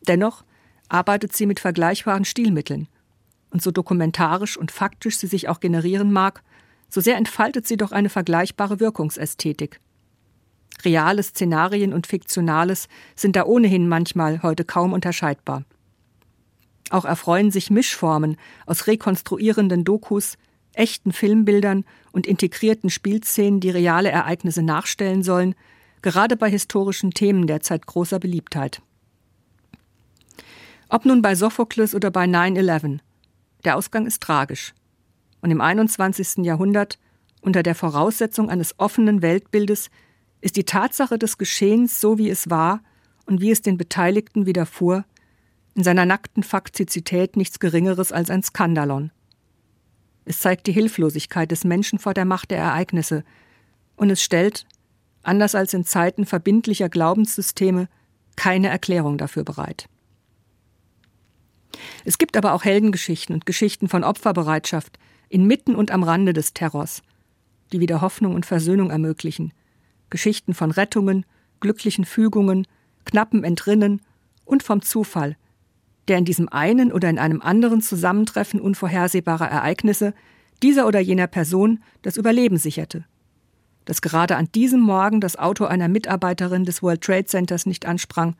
Dennoch 0.07 0.43
arbeitet 0.89 1.35
sie 1.35 1.45
mit 1.45 1.59
vergleichbaren 1.59 2.25
Stilmitteln. 2.25 2.87
Und 3.51 3.61
so 3.61 3.69
dokumentarisch 3.69 4.57
und 4.57 4.71
faktisch 4.71 5.17
sie 5.17 5.27
sich 5.27 5.49
auch 5.49 5.59
generieren 5.59 6.11
mag, 6.11 6.41
so 6.89 6.99
sehr 6.99 7.17
entfaltet 7.17 7.67
sie 7.67 7.77
doch 7.77 7.91
eine 7.91 8.09
vergleichbare 8.09 8.79
Wirkungsästhetik. 8.79 9.79
Reale 10.83 11.21
Szenarien 11.21 11.93
und 11.93 12.07
Fiktionales 12.07 12.87
sind 13.15 13.35
da 13.35 13.45
ohnehin 13.45 13.87
manchmal 13.87 14.41
heute 14.41 14.65
kaum 14.65 14.93
unterscheidbar. 14.93 15.63
Auch 16.91 17.05
erfreuen 17.05 17.51
sich 17.51 17.71
Mischformen 17.71 18.35
aus 18.65 18.85
rekonstruierenden 18.85 19.85
Dokus, 19.85 20.37
echten 20.73 21.13
Filmbildern 21.13 21.85
und 22.11 22.27
integrierten 22.27 22.89
Spielszenen, 22.89 23.61
die 23.61 23.69
reale 23.69 24.09
Ereignisse 24.09 24.61
nachstellen 24.61 25.23
sollen, 25.23 25.55
gerade 26.01 26.35
bei 26.35 26.49
historischen 26.49 27.11
Themen 27.11 27.47
derzeit 27.47 27.87
großer 27.87 28.19
Beliebtheit. 28.19 28.81
Ob 30.89 31.05
nun 31.05 31.21
bei 31.21 31.33
Sophokles 31.33 31.95
oder 31.95 32.11
bei 32.11 32.25
9-11, 32.25 32.99
der 33.63 33.77
Ausgang 33.77 34.05
ist 34.05 34.21
tragisch 34.21 34.73
und 35.39 35.49
im 35.49 35.61
21. 35.61 36.43
Jahrhundert 36.43 36.99
unter 37.39 37.63
der 37.63 37.73
Voraussetzung 37.73 38.49
eines 38.49 38.77
offenen 38.79 39.21
Weltbildes 39.21 39.89
ist 40.41 40.57
die 40.57 40.65
Tatsache 40.65 41.17
des 41.17 41.37
Geschehens 41.37 42.01
so 42.01 42.17
wie 42.17 42.29
es 42.29 42.49
war 42.49 42.81
und 43.25 43.39
wie 43.39 43.51
es 43.51 43.61
den 43.61 43.77
Beteiligten 43.77 44.45
widerfuhr, 44.45 45.05
in 45.75 45.83
seiner 45.83 46.05
nackten 46.05 46.43
Faktizität 46.43 47.37
nichts 47.37 47.59
Geringeres 47.59 48.11
als 48.11 48.29
ein 48.29 48.43
Skandalon. 48.43 49.11
Es 50.25 50.39
zeigt 50.39 50.67
die 50.67 50.73
Hilflosigkeit 50.73 51.49
des 51.51 51.63
Menschen 51.63 51.99
vor 51.99 52.13
der 52.13 52.25
Macht 52.25 52.51
der 52.51 52.59
Ereignisse 52.59 53.23
und 53.95 54.09
es 54.09 54.21
stellt, 54.21 54.65
anders 55.23 55.55
als 55.55 55.73
in 55.73 55.85
Zeiten 55.85 56.25
verbindlicher 56.25 56.89
Glaubenssysteme, 56.89 57.87
keine 58.35 58.69
Erklärung 58.69 59.17
dafür 59.17 59.43
bereit. 59.43 59.87
Es 62.05 62.17
gibt 62.17 62.37
aber 62.37 62.53
auch 62.53 62.63
Heldengeschichten 62.63 63.33
und 63.33 63.45
Geschichten 63.45 63.87
von 63.87 64.03
Opferbereitschaft, 64.03 64.99
inmitten 65.29 65.75
und 65.75 65.91
am 65.91 66.03
Rande 66.03 66.33
des 66.33 66.53
Terrors, 66.53 67.01
die 67.71 67.79
wieder 67.79 68.01
Hoffnung 68.01 68.35
und 68.35 68.45
Versöhnung 68.45 68.89
ermöglichen, 68.89 69.53
Geschichten 70.09 70.53
von 70.53 70.71
Rettungen, 70.71 71.25
glücklichen 71.61 72.05
Fügungen, 72.05 72.67
knappen 73.05 73.43
Entrinnen 73.43 74.01
und 74.45 74.63
vom 74.63 74.81
Zufall, 74.81 75.37
der 76.07 76.17
in 76.17 76.25
diesem 76.25 76.49
einen 76.49 76.91
oder 76.91 77.09
in 77.09 77.19
einem 77.19 77.41
anderen 77.41 77.81
Zusammentreffen 77.81 78.59
unvorhersehbarer 78.59 79.49
Ereignisse 79.49 80.13
dieser 80.63 80.87
oder 80.87 80.99
jener 80.99 81.27
Person 81.27 81.79
das 82.01 82.17
Überleben 82.17 82.57
sicherte. 82.57 83.05
Dass 83.85 84.01
gerade 84.01 84.35
an 84.35 84.49
diesem 84.53 84.79
Morgen 84.79 85.21
das 85.21 85.37
Auto 85.37 85.65
einer 85.65 85.87
Mitarbeiterin 85.87 86.65
des 86.65 86.83
World 86.83 87.01
Trade 87.01 87.25
Centers 87.25 87.65
nicht 87.65 87.85
ansprang, 87.85 88.35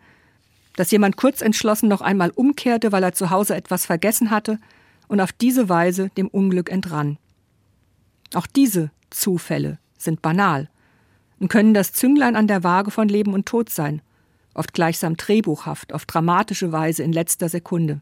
dass 0.76 0.92
jemand 0.92 1.18
kurz 1.18 1.42
entschlossen 1.42 1.90
noch 1.90 2.02
einmal 2.02 2.32
umkehrte, 2.32 2.92
weil 2.92 3.04
er 3.04 3.14
zu 3.14 3.30
Hause 3.30 3.56
etwas 3.56 3.86
vergessen 3.86 4.32
hatte 4.32 4.60
und 5.08 5.20
auf 5.20 5.32
diese 5.32 5.68
Weise 5.68 6.10
dem 6.18 6.28
Unglück 6.28 6.70
entrann. 6.70 7.18
Auch 8.34 8.48
diese 8.48 8.92
Zufälle 9.10 9.80
sind 9.98 10.22
banal 10.22 10.70
und 11.40 11.50
können 11.50 11.74
das 11.74 11.92
Zünglein 11.92 12.36
an 12.36 12.48
der 12.48 12.64
Waage 12.64 12.92
von 12.92 13.10
Leben 13.10 13.34
und 13.34 13.46
Tod 13.46 13.70
sein, 13.70 14.02
oft 14.54 14.74
gleichsam 14.74 15.18
drehbuchhaft, 15.18 15.94
auf 15.94 16.06
dramatische 16.06 16.72
Weise 16.72 17.04
in 17.04 17.14
letzter 17.14 17.50
Sekunde. 17.50 18.02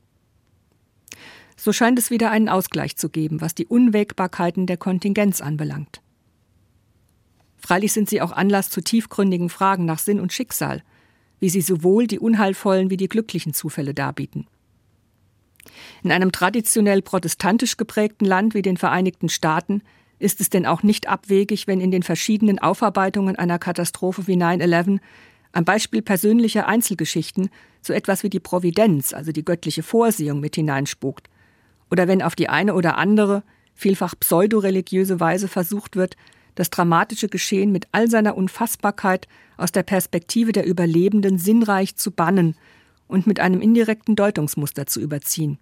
So 1.56 1.74
scheint 1.74 2.00
es 2.00 2.10
wieder 2.10 2.32
einen 2.32 2.50
Ausgleich 2.50 2.96
zu 2.96 3.10
geben, 3.10 3.42
was 3.42 3.54
die 3.54 3.66
Unwägbarkeiten 3.66 4.66
der 4.66 4.78
Kontingenz 4.78 5.42
anbelangt. 5.42 6.02
Freilich 7.58 7.92
sind 7.92 8.10
sie 8.10 8.22
auch 8.22 8.32
Anlass 8.32 8.70
zu 8.70 8.82
tiefgründigen 8.82 9.50
Fragen 9.50 9.86
nach 9.86 10.00
Sinn 10.00 10.20
und 10.20 10.32
Schicksal, 10.32 10.82
wie 11.40 11.50
sie 11.50 11.62
sowohl 11.62 12.08
die 12.08 12.20
unheilvollen 12.20 12.90
wie 12.90 12.98
die 12.98 13.10
glücklichen 13.10 13.54
Zufälle 13.54 13.94
darbieten. 13.94 14.48
In 16.04 16.12
einem 16.12 16.32
traditionell 16.32 17.02
protestantisch 17.02 17.78
geprägten 17.78 18.26
Land 18.26 18.54
wie 18.54 18.62
den 18.62 18.78
Vereinigten 18.78 19.30
Staaten 19.30 19.82
ist 20.18 20.42
es 20.42 20.50
denn 20.50 20.66
auch 20.66 20.84
nicht 20.84 21.08
abwegig, 21.08 21.68
wenn 21.68 21.82
in 21.82 21.92
den 21.92 22.04
verschiedenen 22.04 22.60
Aufarbeitungen 22.60 23.36
einer 23.36 23.60
Katastrophe 23.60 24.28
wie 24.28 24.36
9-11 24.36 25.00
am 25.52 25.66
Beispiel 25.66 26.02
persönlicher 26.02 26.68
Einzelgeschichten 26.68 27.50
so 27.82 27.94
etwas 27.94 28.24
wie 28.24 28.30
die 28.30 28.40
Providenz, 28.40 29.14
also 29.14 29.32
die 29.32 29.46
göttliche 29.46 29.84
Vorsehung, 29.84 30.40
mit 30.40 30.56
hineinspukt, 30.56 31.30
oder 31.90 32.08
wenn 32.08 32.22
auf 32.22 32.36
die 32.36 32.50
eine 32.50 32.76
oder 32.76 32.98
andere, 32.98 33.44
vielfach 33.74 34.14
pseudoreligiöse 34.20 35.20
Weise 35.20 35.48
versucht 35.48 35.96
wird, 35.96 36.16
das 36.56 36.70
dramatische 36.70 37.30
Geschehen 37.30 37.72
mit 37.72 37.88
all 37.94 38.10
seiner 38.10 38.36
Unfassbarkeit 38.36 39.28
aus 39.58 39.72
der 39.72 39.84
Perspektive 39.84 40.52
der 40.52 40.66
Überlebenden 40.66 41.38
sinnreich 41.38 41.96
zu 41.96 42.12
bannen 42.12 42.56
und 43.08 43.28
mit 43.28 43.40
einem 43.40 43.62
indirekten 43.62 44.16
Deutungsmuster 44.16 44.86
zu 44.86 45.00
überziehen. 45.00 45.58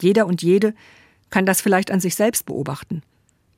Jeder 0.00 0.26
und 0.26 0.42
jede 0.42 0.74
kann 1.30 1.46
das 1.46 1.60
vielleicht 1.60 1.90
an 1.90 2.00
sich 2.00 2.14
selbst 2.14 2.46
beobachten, 2.46 3.02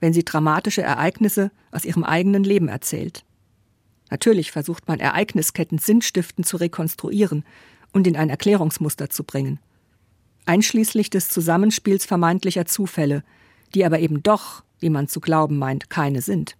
wenn 0.00 0.12
sie 0.12 0.24
dramatische 0.24 0.82
Ereignisse 0.82 1.50
aus 1.70 1.84
ihrem 1.84 2.04
eigenen 2.04 2.44
Leben 2.44 2.68
erzählt. 2.68 3.24
Natürlich 4.10 4.52
versucht 4.52 4.88
man 4.88 5.00
Ereignisketten 5.00 5.78
sinnstiftend 5.78 6.46
zu 6.46 6.56
rekonstruieren 6.56 7.44
und 7.92 8.06
in 8.06 8.16
ein 8.16 8.30
Erklärungsmuster 8.30 9.10
zu 9.10 9.24
bringen 9.24 9.60
einschließlich 10.48 11.10
des 11.10 11.28
Zusammenspiels 11.28 12.06
vermeintlicher 12.06 12.64
Zufälle, 12.64 13.22
die 13.74 13.84
aber 13.84 14.00
eben 14.00 14.22
doch, 14.22 14.64
wie 14.80 14.88
man 14.88 15.06
zu 15.06 15.20
glauben 15.20 15.58
meint, 15.58 15.90
keine 15.90 16.22
sind. 16.22 16.56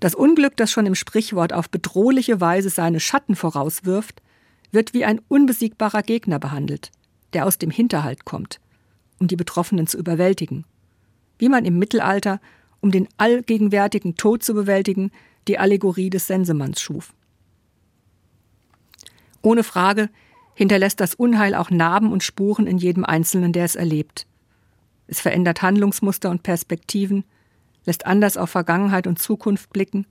Das 0.00 0.14
Unglück, 0.14 0.56
das 0.56 0.72
schon 0.72 0.86
im 0.86 0.94
Sprichwort 0.94 1.52
auf 1.52 1.68
bedrohliche 1.68 2.40
Weise 2.40 2.70
seine 2.70 2.98
Schatten 2.98 3.36
vorauswirft, 3.36 4.22
wird 4.72 4.94
wie 4.94 5.04
ein 5.04 5.20
unbesiegbarer 5.28 6.02
Gegner 6.02 6.38
behandelt, 6.38 6.90
der 7.34 7.46
aus 7.46 7.58
dem 7.58 7.70
Hinterhalt 7.70 8.24
kommt, 8.24 8.58
um 9.20 9.28
die 9.28 9.36
Betroffenen 9.36 9.86
zu 9.86 9.98
überwältigen. 9.98 10.64
Wie 11.38 11.50
man 11.50 11.66
im 11.66 11.78
Mittelalter, 11.78 12.40
um 12.80 12.90
den 12.90 13.06
allgegenwärtigen 13.18 14.16
Tod 14.16 14.42
zu 14.42 14.54
bewältigen, 14.54 15.12
die 15.48 15.58
Allegorie 15.58 16.10
des 16.10 16.26
Sensemanns 16.26 16.80
schuf. 16.80 17.12
Ohne 19.42 19.64
Frage 19.64 20.08
hinterlässt 20.54 21.00
das 21.00 21.14
Unheil 21.14 21.54
auch 21.54 21.70
Narben 21.70 22.12
und 22.12 22.22
Spuren 22.22 22.66
in 22.66 22.78
jedem 22.78 23.04
Einzelnen, 23.04 23.52
der 23.52 23.64
es 23.64 23.76
erlebt. 23.76 24.26
Es 25.06 25.20
verändert 25.20 25.62
Handlungsmuster 25.62 26.30
und 26.30 26.42
Perspektiven, 26.42 27.24
lässt 27.84 28.06
anders 28.06 28.36
auf 28.36 28.50
Vergangenheit 28.50 29.06
und 29.06 29.18
Zukunft 29.18 29.70
blicken, 29.70 30.06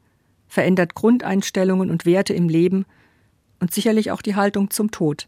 verändert 0.48 0.94
Grundeinstellungen 0.94 1.90
und 1.90 2.06
Werte 2.06 2.34
im 2.34 2.48
Leben 2.48 2.86
und 3.60 3.74
sicherlich 3.74 4.12
auch 4.12 4.22
die 4.22 4.36
Haltung 4.36 4.70
zum 4.70 4.92
Tod. 4.92 5.28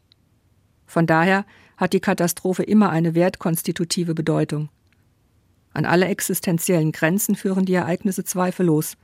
Von 0.85 1.07
daher 1.07 1.45
hat 1.77 1.93
die 1.93 1.99
Katastrophe 1.99 2.63
immer 2.63 2.89
eine 2.89 3.15
wertkonstitutive 3.15 4.13
Bedeutung. 4.13 4.69
An 5.73 5.85
alle 5.85 6.05
existenziellen 6.05 6.91
Grenzen 6.91 7.35
führen 7.35 7.65
die 7.65 7.73
Ereignisse 7.73 8.23
zweifellos. 8.23 8.97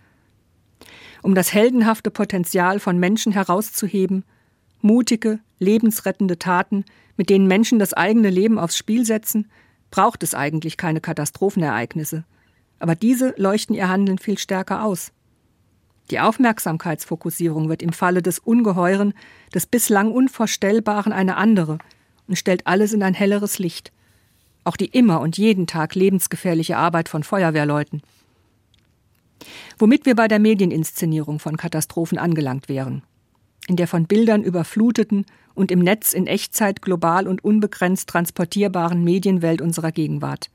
Um 1.22 1.36
das 1.36 1.54
heldenhafte 1.54 2.12
Potenzial 2.12 2.80
von 2.80 2.98
Menschen 2.98 3.32
herauszuheben, 3.32 4.24
mutige, 4.82 5.40
lebensrettende 5.60 6.40
Taten, 6.40 6.86
mit 7.18 7.30
denen 7.30 7.48
Menschen 7.48 7.80
das 7.80 7.94
eigene 7.94 8.30
Leben 8.30 8.58
aufs 8.58 8.78
Spiel 8.78 9.06
setzen, 9.06 9.50
braucht 9.92 10.24
es 10.24 10.34
eigentlich 10.34 10.78
keine 10.78 11.02
Katastrophenereignisse. 11.02 12.24
Aber 12.80 12.96
diese 12.96 13.34
leuchten 13.38 13.76
ihr 13.76 13.90
Handeln 13.90 14.18
viel 14.18 14.38
stärker 14.38 14.84
aus. 14.84 15.12
Die 16.10 16.20
Aufmerksamkeitsfokussierung 16.20 17.70
wird 17.70 17.82
im 17.82 17.94
Falle 17.94 18.22
des 18.22 18.40
Ungeheuren, 18.40 19.14
des 19.54 19.66
bislang 19.66 20.12
Unvorstellbaren 20.12 21.14
eine 21.14 21.38
andere 21.38 21.78
und 22.28 22.38
stellt 22.38 22.68
alles 22.68 22.94
in 22.94 23.04
ein 23.04 23.14
helleres 23.14 23.60
Licht. 23.60 23.92
Auch 24.64 24.78
die 24.78 24.86
immer 24.86 25.22
und 25.22 25.38
jeden 25.38 25.68
Tag 25.68 25.96
lebensgefährliche 25.96 26.78
Arbeit 26.78 27.10
von 27.10 27.24
Feuerwehrleuten. 27.24 28.02
Womit 29.80 30.06
wir 30.06 30.16
bei 30.16 30.28
der 30.28 30.40
Medieninszenierung 30.40 31.40
von 31.40 31.58
Katastrophen 31.58 32.18
angelangt 32.18 32.70
wären 32.70 33.04
in 33.68 33.76
der 33.76 33.88
von 33.88 34.06
Bildern 34.06 34.44
überfluteten 34.44 35.26
und 35.54 35.72
im 35.72 35.80
Netz 35.80 36.14
in 36.14 36.28
Echtzeit 36.28 36.82
global 36.82 37.28
und 37.28 37.44
unbegrenzt 37.44 38.10
transportierbaren 38.10 39.04
Medienwelt 39.04 39.62
unserer 39.62 39.92
Gegenwart, 39.92 40.50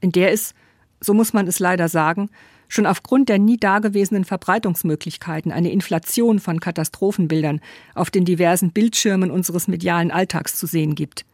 in 0.00 0.12
der 0.12 0.32
es, 0.32 0.54
so 1.00 1.14
muss 1.14 1.32
man 1.32 1.46
es 1.46 1.58
leider 1.58 1.88
sagen, 1.88 2.30
schon 2.68 2.86
aufgrund 2.86 3.28
der 3.28 3.38
nie 3.38 3.56
dagewesenen 3.56 4.24
Verbreitungsmöglichkeiten 4.24 5.52
eine 5.52 5.70
Inflation 5.70 6.38
von 6.38 6.60
Katastrophenbildern 6.60 7.60
auf 7.94 8.10
den 8.10 8.24
diversen 8.24 8.72
Bildschirmen 8.72 9.30
unseres 9.30 9.68
medialen 9.68 10.10
Alltags 10.10 10.56
zu 10.56 10.66
sehen 10.66 10.94
gibt, 10.94 11.24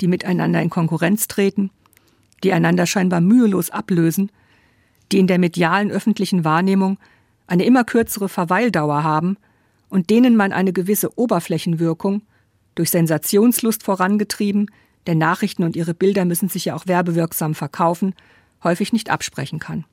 die 0.00 0.08
miteinander 0.08 0.60
in 0.60 0.70
Konkurrenz 0.70 1.28
treten, 1.28 1.70
die 2.42 2.52
einander 2.52 2.86
scheinbar 2.86 3.20
mühelos 3.20 3.70
ablösen, 3.70 4.30
die 5.12 5.18
in 5.18 5.26
der 5.26 5.38
medialen 5.38 5.90
öffentlichen 5.90 6.44
Wahrnehmung 6.44 6.98
eine 7.46 7.64
immer 7.64 7.84
kürzere 7.84 8.28
Verweildauer 8.28 9.02
haben 9.02 9.36
und 9.88 10.10
denen 10.10 10.36
man 10.36 10.52
eine 10.52 10.72
gewisse 10.72 11.18
Oberflächenwirkung 11.18 12.22
durch 12.74 12.90
Sensationslust 12.90 13.82
vorangetrieben, 13.82 14.70
denn 15.06 15.18
Nachrichten 15.18 15.62
und 15.62 15.76
ihre 15.76 15.94
Bilder 15.94 16.24
müssen 16.24 16.48
sich 16.48 16.66
ja 16.66 16.74
auch 16.74 16.86
werbewirksam 16.86 17.54
verkaufen, 17.54 18.14
häufig 18.62 18.92
nicht 18.92 19.10
absprechen 19.10 19.58
kann. 19.58 19.84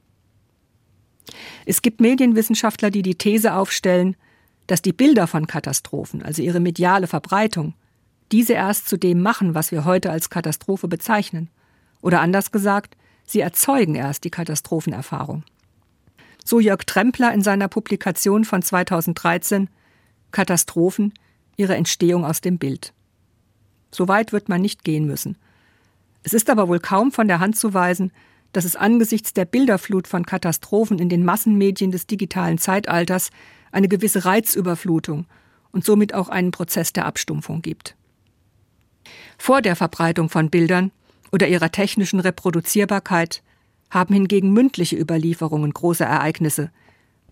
Es 1.66 1.82
gibt 1.82 2.02
Medienwissenschaftler, 2.02 2.90
die 2.90 3.02
die 3.02 3.16
These 3.16 3.54
aufstellen, 3.54 4.16
dass 4.68 4.82
die 4.82 4.94
Bilder 4.94 5.28
von 5.28 5.48
Katastrophen, 5.48 6.24
also 6.24 6.42
ihre 6.42 6.60
mediale 6.60 7.08
Verbreitung, 7.08 7.74
diese 8.32 8.54
erst 8.54 8.88
zu 8.88 8.98
dem 8.98 9.22
machen, 9.22 9.54
was 9.54 9.72
wir 9.72 9.86
heute 9.86 10.12
als 10.12 10.30
Katastrophe 10.30 10.88
bezeichnen. 10.88 11.50
Oder 12.02 12.22
anders 12.22 12.52
gesagt, 12.52 12.96
sie 13.32 13.40
erzeugen 13.40 13.96
erst 13.96 14.24
die 14.24 14.30
Katastrophenerfahrung. 14.30 15.44
So 16.44 16.60
Jörg 16.60 16.86
Trempler 16.86 17.34
in 17.34 17.42
seiner 17.42 17.68
Publikation 17.68 18.46
von 18.46 18.62
2013 18.62 19.70
Katastrophen, 20.32 21.14
ihre 21.58 21.76
Entstehung 21.76 22.26
aus 22.26 22.42
dem 22.42 22.58
Bild. 22.58 22.94
So 23.92 24.08
weit 24.08 24.32
wird 24.32 24.50
man 24.50 24.62
nicht 24.62 24.84
gehen 24.84 25.06
müssen. 25.06 25.38
Es 26.24 26.34
ist 26.34 26.50
aber 26.50 26.68
wohl 26.68 26.80
kaum 26.80 27.12
von 27.12 27.28
der 27.28 27.40
Hand 27.40 27.58
zu 27.58 27.74
weisen, 27.74 28.12
dass 28.54 28.66
es 28.66 28.76
angesichts 28.76 29.34
der 29.34 29.46
Bilderflut 29.46 30.08
von 30.08 30.26
Katastrophen 30.26 31.00
in 31.00 31.10
den 31.10 31.24
Massenmedien 31.24 31.92
des 31.92 32.08
digitalen 32.08 32.58
Zeitalters 32.58 33.30
eine 33.72 33.88
gewisse 33.88 34.26
Reizüberflutung 34.26 35.26
und 35.72 35.86
somit 35.86 36.14
auch 36.14 36.30
einen 36.30 36.52
Prozess 36.52 36.94
der 36.94 37.06
Abstumpfung 37.06 37.62
gibt. 37.62 37.96
Vor 39.38 39.62
der 39.62 39.76
Verbreitung 39.76 40.30
von 40.30 40.50
Bildern 40.50 40.92
oder 41.32 41.48
ihrer 41.48 41.72
technischen 41.72 42.20
Reproduzierbarkeit 42.20 43.44
haben 43.90 44.14
hingegen 44.14 44.52
mündliche 44.54 44.98
Überlieferungen 44.98 45.74
großer 45.74 46.06
Ereignisse, 46.06 46.72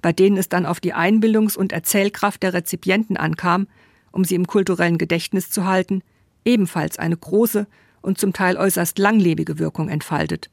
bei 0.02 0.14
denen 0.14 0.38
es 0.38 0.50
dann 0.50 0.66
auf 0.66 0.80
die 0.80 0.94
Einbildungs- 0.94 1.58
und 1.58 1.72
Erzählkraft 1.72 2.44
der 2.44 2.54
Rezipienten 2.54 3.18
ankam, 3.18 3.68
um 4.12 4.24
sie 4.24 4.36
im 4.36 4.48
kulturellen 4.48 4.98
Gedächtnis 4.98 5.50
zu 5.50 5.66
halten, 5.66 6.02
ebenfalls 6.46 6.98
eine 6.98 7.18
große 7.18 7.68
und 8.02 8.18
zum 8.18 8.34
Teil 8.34 8.58
äußerst 8.58 8.98
langlebige 8.98 9.60
Wirkung 9.60 9.90
entfaltet, 9.90 10.50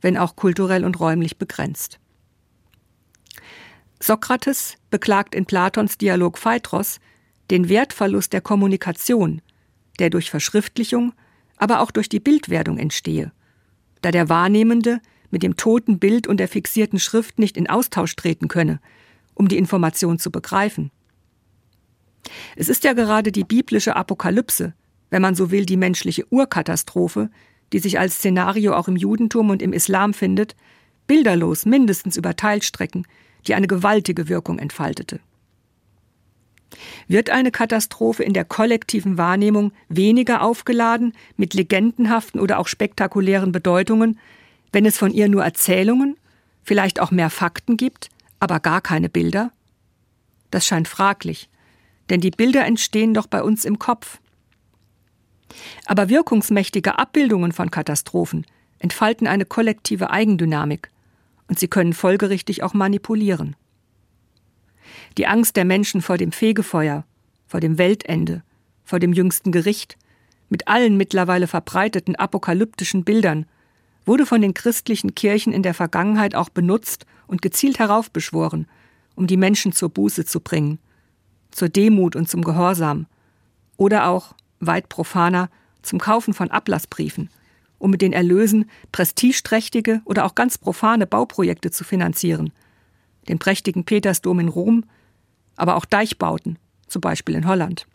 wenn 0.00 0.16
auch 0.16 0.36
kulturell 0.36 0.84
und 0.84 0.98
räumlich 0.98 1.36
begrenzt. 1.36 1.98
Sokrates 4.02 4.76
beklagt 4.88 5.34
in 5.34 5.44
Platons 5.44 5.98
Dialog 5.98 6.38
Phaedros 6.38 7.00
den 7.50 7.68
Wertverlust 7.68 8.32
der 8.32 8.40
Kommunikation, 8.40 9.42
der 9.98 10.08
durch 10.08 10.30
Verschriftlichung, 10.30 11.12
aber 11.60 11.80
auch 11.80 11.90
durch 11.90 12.08
die 12.08 12.20
Bildwerdung 12.20 12.78
entstehe, 12.78 13.32
da 14.00 14.10
der 14.10 14.28
Wahrnehmende 14.28 15.00
mit 15.30 15.42
dem 15.42 15.56
toten 15.56 15.98
Bild 15.98 16.26
und 16.26 16.38
der 16.38 16.48
fixierten 16.48 16.98
Schrift 16.98 17.38
nicht 17.38 17.56
in 17.56 17.68
Austausch 17.68 18.16
treten 18.16 18.48
könne, 18.48 18.80
um 19.34 19.46
die 19.46 19.58
Information 19.58 20.18
zu 20.18 20.30
begreifen. 20.30 20.90
Es 22.56 22.68
ist 22.68 22.82
ja 22.82 22.94
gerade 22.94 23.30
die 23.30 23.44
biblische 23.44 23.94
Apokalypse, 23.94 24.74
wenn 25.10 25.22
man 25.22 25.34
so 25.34 25.50
will, 25.50 25.66
die 25.66 25.76
menschliche 25.76 26.26
Urkatastrophe, 26.32 27.30
die 27.72 27.78
sich 27.78 27.98
als 27.98 28.16
Szenario 28.16 28.74
auch 28.74 28.88
im 28.88 28.96
Judentum 28.96 29.50
und 29.50 29.62
im 29.62 29.72
Islam 29.72 30.14
findet, 30.14 30.56
bilderlos 31.06 31.66
mindestens 31.66 32.16
über 32.16 32.36
Teilstrecken, 32.36 33.06
die 33.46 33.54
eine 33.54 33.66
gewaltige 33.66 34.28
Wirkung 34.28 34.58
entfaltete. 34.58 35.20
Wird 37.08 37.30
eine 37.30 37.50
Katastrophe 37.50 38.22
in 38.22 38.32
der 38.32 38.44
kollektiven 38.44 39.18
Wahrnehmung 39.18 39.72
weniger 39.88 40.42
aufgeladen 40.42 41.14
mit 41.36 41.54
legendenhaften 41.54 42.40
oder 42.40 42.58
auch 42.58 42.68
spektakulären 42.68 43.52
Bedeutungen, 43.52 44.18
wenn 44.72 44.86
es 44.86 44.98
von 44.98 45.12
ihr 45.12 45.28
nur 45.28 45.44
Erzählungen, 45.44 46.16
vielleicht 46.62 47.00
auch 47.00 47.10
mehr 47.10 47.30
Fakten 47.30 47.76
gibt, 47.76 48.08
aber 48.38 48.60
gar 48.60 48.80
keine 48.80 49.08
Bilder? 49.08 49.52
Das 50.50 50.66
scheint 50.66 50.88
fraglich, 50.88 51.48
denn 52.08 52.20
die 52.20 52.30
Bilder 52.30 52.64
entstehen 52.64 53.14
doch 53.14 53.26
bei 53.26 53.42
uns 53.42 53.64
im 53.64 53.78
Kopf. 53.78 54.20
Aber 55.86 56.08
wirkungsmächtige 56.08 56.98
Abbildungen 56.98 57.52
von 57.52 57.70
Katastrophen 57.70 58.46
entfalten 58.78 59.26
eine 59.26 59.44
kollektive 59.44 60.10
Eigendynamik 60.10 60.90
und 61.48 61.58
sie 61.58 61.68
können 61.68 61.92
folgerichtig 61.92 62.62
auch 62.62 62.74
manipulieren. 62.74 63.56
Die 65.18 65.26
Angst 65.26 65.56
der 65.56 65.64
Menschen 65.64 66.02
vor 66.02 66.16
dem 66.16 66.32
Fegefeuer, 66.32 67.04
vor 67.46 67.60
dem 67.60 67.78
Weltende, 67.78 68.42
vor 68.84 68.98
dem 68.98 69.12
jüngsten 69.12 69.52
Gericht, 69.52 69.96
mit 70.48 70.68
allen 70.68 70.96
mittlerweile 70.96 71.46
verbreiteten 71.46 72.16
apokalyptischen 72.16 73.04
Bildern, 73.04 73.46
wurde 74.04 74.26
von 74.26 74.40
den 74.40 74.54
christlichen 74.54 75.14
Kirchen 75.14 75.52
in 75.52 75.62
der 75.62 75.74
Vergangenheit 75.74 76.34
auch 76.34 76.48
benutzt 76.48 77.06
und 77.26 77.42
gezielt 77.42 77.78
heraufbeschworen, 77.78 78.66
um 79.14 79.26
die 79.26 79.36
Menschen 79.36 79.72
zur 79.72 79.90
Buße 79.90 80.24
zu 80.24 80.40
bringen, 80.40 80.78
zur 81.50 81.68
Demut 81.68 82.16
und 82.16 82.28
zum 82.28 82.42
Gehorsam, 82.42 83.06
oder 83.76 84.08
auch, 84.08 84.34
weit 84.58 84.88
profaner, 84.88 85.48
zum 85.82 85.98
Kaufen 85.98 86.34
von 86.34 86.50
Ablassbriefen, 86.50 87.30
um 87.78 87.90
mit 87.90 88.02
den 88.02 88.12
Erlösen 88.12 88.68
prestigeträchtige 88.92 90.02
oder 90.04 90.24
auch 90.24 90.34
ganz 90.34 90.58
profane 90.58 91.06
Bauprojekte 91.06 91.70
zu 91.70 91.84
finanzieren, 91.84 92.52
den 93.30 93.38
prächtigen 93.38 93.84
Petersdom 93.84 94.40
in 94.40 94.48
Rom, 94.48 94.84
aber 95.56 95.76
auch 95.76 95.84
Deichbauten, 95.84 96.58
zum 96.88 97.00
Beispiel 97.00 97.36
in 97.36 97.46
Holland. 97.46 97.86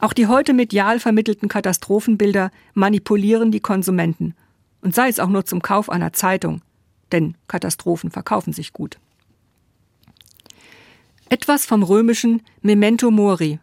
Auch 0.00 0.12
die 0.12 0.28
heute 0.28 0.54
medial 0.54 1.00
vermittelten 1.00 1.48
Katastrophenbilder 1.48 2.52
manipulieren 2.74 3.50
die 3.50 3.60
Konsumenten, 3.60 4.34
und 4.80 4.94
sei 4.94 5.08
es 5.08 5.18
auch 5.18 5.28
nur 5.28 5.44
zum 5.44 5.60
Kauf 5.60 5.90
einer 5.90 6.12
Zeitung, 6.12 6.62
denn 7.10 7.36
Katastrophen 7.48 8.12
verkaufen 8.12 8.52
sich 8.52 8.72
gut. 8.72 8.98
Etwas 11.28 11.66
vom 11.66 11.82
römischen 11.82 12.42
Memento 12.62 13.10
Mori, 13.10 13.58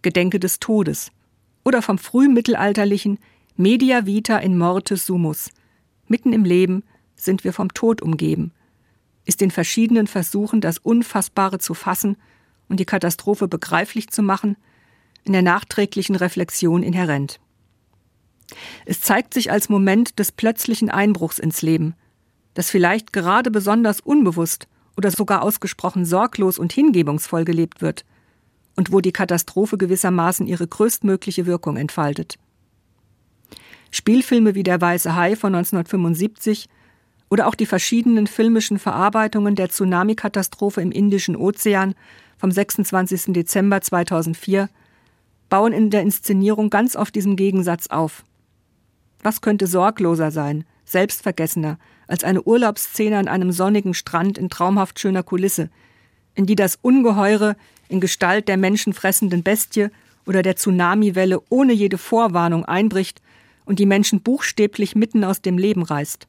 Gedenke 0.00 0.40
des 0.40 0.58
Todes, 0.58 1.12
oder 1.64 1.82
vom 1.82 1.98
frühmittelalterlichen 1.98 3.18
Media 3.56 4.06
Vita 4.06 4.38
in 4.38 4.56
Mortis 4.56 5.04
Sumus, 5.04 5.50
mitten 6.06 6.32
im 6.32 6.44
Leben 6.44 6.82
sind 7.14 7.44
wir 7.44 7.52
vom 7.52 7.74
Tod 7.74 8.00
umgeben, 8.00 8.52
ist 9.28 9.42
den 9.42 9.50
verschiedenen 9.50 10.06
Versuchen, 10.06 10.62
das 10.62 10.78
Unfassbare 10.78 11.58
zu 11.58 11.74
fassen 11.74 12.16
und 12.68 12.80
die 12.80 12.86
Katastrophe 12.86 13.46
begreiflich 13.46 14.08
zu 14.08 14.22
machen, 14.22 14.56
in 15.24 15.34
der 15.34 15.42
nachträglichen 15.42 16.16
Reflexion 16.16 16.82
inhärent. 16.82 17.38
Es 18.86 19.02
zeigt 19.02 19.34
sich 19.34 19.50
als 19.52 19.68
Moment 19.68 20.18
des 20.18 20.32
plötzlichen 20.32 20.88
Einbruchs 20.90 21.38
ins 21.38 21.60
Leben, 21.60 21.94
das 22.54 22.70
vielleicht 22.70 23.12
gerade 23.12 23.50
besonders 23.50 24.00
unbewusst 24.00 24.66
oder 24.96 25.10
sogar 25.10 25.42
ausgesprochen 25.42 26.06
sorglos 26.06 26.58
und 26.58 26.72
hingebungsvoll 26.72 27.44
gelebt 27.44 27.82
wird 27.82 28.06
und 28.76 28.92
wo 28.92 29.02
die 29.02 29.12
Katastrophe 29.12 29.76
gewissermaßen 29.76 30.46
ihre 30.46 30.66
größtmögliche 30.66 31.44
Wirkung 31.44 31.76
entfaltet. 31.76 32.38
Spielfilme 33.90 34.54
wie 34.54 34.62
Der 34.62 34.80
Weiße 34.80 35.14
Hai 35.14 35.36
von 35.36 35.54
1975 35.54 36.70
oder 37.30 37.46
auch 37.46 37.54
die 37.54 37.66
verschiedenen 37.66 38.26
filmischen 38.26 38.78
Verarbeitungen 38.78 39.54
der 39.54 39.68
Tsunami-Katastrophe 39.68 40.80
im 40.80 40.92
Indischen 40.92 41.36
Ozean 41.36 41.94
vom 42.38 42.50
26. 42.50 43.32
Dezember 43.32 43.80
2004 43.80 44.68
bauen 45.48 45.72
in 45.72 45.90
der 45.90 46.02
Inszenierung 46.02 46.70
ganz 46.70 46.96
auf 46.96 47.10
diesem 47.10 47.36
Gegensatz 47.36 47.88
auf. 47.88 48.24
Was 49.22 49.40
könnte 49.40 49.66
sorgloser 49.66 50.30
sein, 50.30 50.64
selbstvergessener, 50.84 51.78
als 52.06 52.24
eine 52.24 52.42
Urlaubsszene 52.42 53.18
an 53.18 53.28
einem 53.28 53.52
sonnigen 53.52 53.94
Strand 53.94 54.38
in 54.38 54.48
traumhaft 54.48 54.98
schöner 54.98 55.22
Kulisse, 55.22 55.70
in 56.34 56.46
die 56.46 56.54
das 56.54 56.78
Ungeheure 56.80 57.56
in 57.88 58.00
Gestalt 58.00 58.48
der 58.48 58.56
menschenfressenden 58.56 59.42
Bestie 59.42 59.88
oder 60.26 60.42
der 60.42 60.56
Tsunamiwelle 60.56 61.42
ohne 61.48 61.72
jede 61.72 61.98
Vorwarnung 61.98 62.64
einbricht 62.64 63.20
und 63.64 63.78
die 63.78 63.86
Menschen 63.86 64.20
buchstäblich 64.20 64.94
mitten 64.94 65.24
aus 65.24 65.42
dem 65.42 65.58
Leben 65.58 65.82
reißt. 65.82 66.26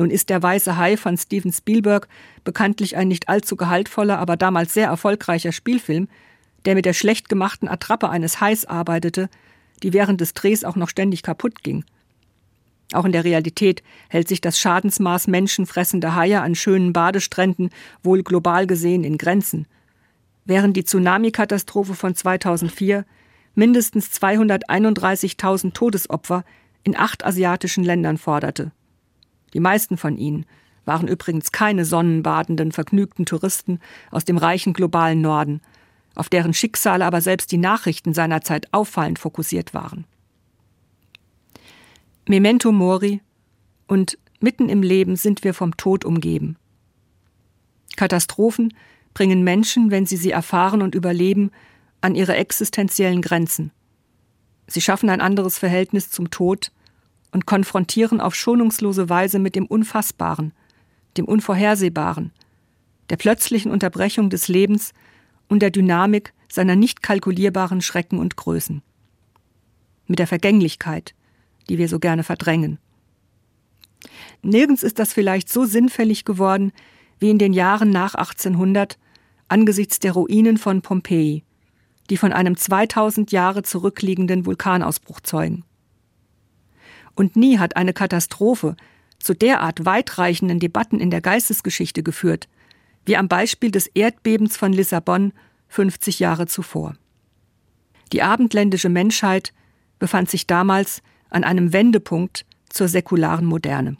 Nun 0.00 0.10
ist 0.10 0.30
der 0.30 0.42
Weiße 0.42 0.78
Hai 0.78 0.96
von 0.96 1.18
Steven 1.18 1.52
Spielberg 1.52 2.08
bekanntlich 2.42 2.96
ein 2.96 3.08
nicht 3.08 3.28
allzu 3.28 3.54
gehaltvoller, 3.54 4.18
aber 4.18 4.38
damals 4.38 4.72
sehr 4.72 4.86
erfolgreicher 4.86 5.52
Spielfilm, 5.52 6.08
der 6.64 6.74
mit 6.74 6.86
der 6.86 6.94
schlecht 6.94 7.28
gemachten 7.28 7.68
Attrappe 7.68 8.08
eines 8.08 8.40
Hais 8.40 8.64
arbeitete, 8.64 9.28
die 9.82 9.92
während 9.92 10.22
des 10.22 10.32
Drehs 10.32 10.64
auch 10.64 10.76
noch 10.76 10.88
ständig 10.88 11.22
kaputt 11.22 11.62
ging. 11.62 11.84
Auch 12.94 13.04
in 13.04 13.12
der 13.12 13.24
Realität 13.24 13.82
hält 14.08 14.26
sich 14.26 14.40
das 14.40 14.58
Schadensmaß 14.58 15.26
menschenfressender 15.26 16.14
Haie 16.14 16.40
an 16.40 16.54
schönen 16.54 16.94
Badestränden 16.94 17.68
wohl 18.02 18.22
global 18.22 18.66
gesehen 18.66 19.04
in 19.04 19.18
Grenzen. 19.18 19.66
Während 20.46 20.78
die 20.78 20.84
Tsunami-Katastrophe 20.84 21.92
von 21.92 22.14
2004 22.14 23.04
mindestens 23.54 24.06
231.000 24.18 25.74
Todesopfer 25.74 26.46
in 26.84 26.96
acht 26.96 27.22
asiatischen 27.22 27.84
Ländern 27.84 28.16
forderte. 28.16 28.72
Die 29.54 29.60
meisten 29.60 29.96
von 29.96 30.16
ihnen 30.16 30.46
waren 30.84 31.08
übrigens 31.08 31.52
keine 31.52 31.84
sonnenbadenden, 31.84 32.72
vergnügten 32.72 33.26
Touristen 33.26 33.80
aus 34.10 34.24
dem 34.24 34.38
reichen 34.38 34.72
globalen 34.72 35.20
Norden, 35.20 35.60
auf 36.14 36.28
deren 36.28 36.54
Schicksale 36.54 37.04
aber 37.04 37.20
selbst 37.20 37.52
die 37.52 37.58
Nachrichten 37.58 38.14
seiner 38.14 38.42
Zeit 38.42 38.72
auffallend 38.72 39.18
fokussiert 39.18 39.74
waren. 39.74 40.04
Memento 42.26 42.72
Mori 42.72 43.20
und 43.86 44.18
mitten 44.40 44.68
im 44.68 44.82
Leben 44.82 45.16
sind 45.16 45.44
wir 45.44 45.54
vom 45.54 45.76
Tod 45.76 46.04
umgeben. 46.04 46.56
Katastrophen 47.96 48.74
bringen 49.14 49.42
Menschen, 49.42 49.90
wenn 49.90 50.06
sie 50.06 50.16
sie 50.16 50.30
erfahren 50.30 50.82
und 50.82 50.94
überleben, 50.94 51.50
an 52.00 52.14
ihre 52.14 52.36
existenziellen 52.36 53.20
Grenzen. 53.20 53.72
Sie 54.66 54.80
schaffen 54.80 55.10
ein 55.10 55.20
anderes 55.20 55.58
Verhältnis 55.58 56.10
zum 56.10 56.30
Tod 56.30 56.70
und 57.32 57.46
konfrontieren 57.46 58.20
auf 58.20 58.34
schonungslose 58.34 59.08
Weise 59.08 59.38
mit 59.38 59.54
dem 59.54 59.66
Unfassbaren, 59.66 60.52
dem 61.16 61.24
Unvorhersehbaren, 61.24 62.32
der 63.08 63.16
plötzlichen 63.16 63.70
Unterbrechung 63.70 64.30
des 64.30 64.48
Lebens 64.48 64.92
und 65.48 65.60
der 65.60 65.70
Dynamik 65.70 66.32
seiner 66.48 66.76
nicht 66.76 67.02
kalkulierbaren 67.02 67.80
Schrecken 67.80 68.18
und 68.18 68.36
Größen. 68.36 68.82
Mit 70.06 70.18
der 70.18 70.26
Vergänglichkeit, 70.26 71.14
die 71.68 71.78
wir 71.78 71.88
so 71.88 71.98
gerne 71.98 72.24
verdrängen. 72.24 72.78
Nirgends 74.42 74.82
ist 74.82 74.98
das 74.98 75.12
vielleicht 75.12 75.48
so 75.48 75.64
sinnfällig 75.64 76.24
geworden 76.24 76.72
wie 77.18 77.30
in 77.30 77.38
den 77.38 77.52
Jahren 77.52 77.90
nach 77.90 78.14
1800 78.14 78.98
angesichts 79.48 79.98
der 79.98 80.12
Ruinen 80.12 80.56
von 80.56 80.80
Pompeji, 80.80 81.44
die 82.08 82.16
von 82.16 82.32
einem 82.32 82.56
2000 82.56 83.30
Jahre 83.30 83.62
zurückliegenden 83.62 84.46
Vulkanausbruch 84.46 85.20
zeugen. 85.20 85.64
Und 87.20 87.36
nie 87.36 87.58
hat 87.58 87.76
eine 87.76 87.92
Katastrophe 87.92 88.76
zu 89.18 89.34
derart 89.34 89.84
weitreichenden 89.84 90.58
Debatten 90.58 91.00
in 91.00 91.10
der 91.10 91.20
Geistesgeschichte 91.20 92.02
geführt, 92.02 92.48
wie 93.04 93.18
am 93.18 93.28
Beispiel 93.28 93.70
des 93.70 93.88
Erdbebens 93.88 94.56
von 94.56 94.72
Lissabon 94.72 95.34
50 95.68 96.18
Jahre 96.18 96.46
zuvor. 96.46 96.94
Die 98.14 98.22
abendländische 98.22 98.88
Menschheit 98.88 99.52
befand 99.98 100.30
sich 100.30 100.46
damals 100.46 101.02
an 101.28 101.44
einem 101.44 101.74
Wendepunkt 101.74 102.46
zur 102.70 102.88
säkularen 102.88 103.44
Moderne. 103.44 103.98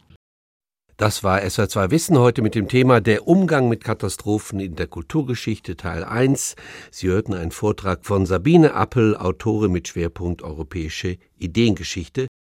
Das 0.97 1.23
war 1.23 1.43
SR2 1.43 1.91
Wissen 1.91 2.19
heute 2.19 2.41
mit 2.41 2.55
dem 2.55 2.69
Thema 2.69 3.03
Der 3.03 3.29
Umgang 3.29 3.69
mit 3.69 3.85
Katastrophen 3.85 4.61
in 4.61 4.77
der 4.77 4.87
Kulturgeschichte 4.87 5.77
Teil 5.77 6.05
1. 6.05 6.57
Sie 6.91 7.09
hörten 7.09 7.35
einen 7.35 7.51
Vortrag 7.51 8.07
von 8.07 8.25
Sabine 8.25 8.73
Appel, 8.73 9.15
Autorin 9.15 9.73
mit 9.73 9.89
Schwerpunkt 9.89 10.41
Europäische 10.41 11.19
Ideengeschichte. 11.37 12.27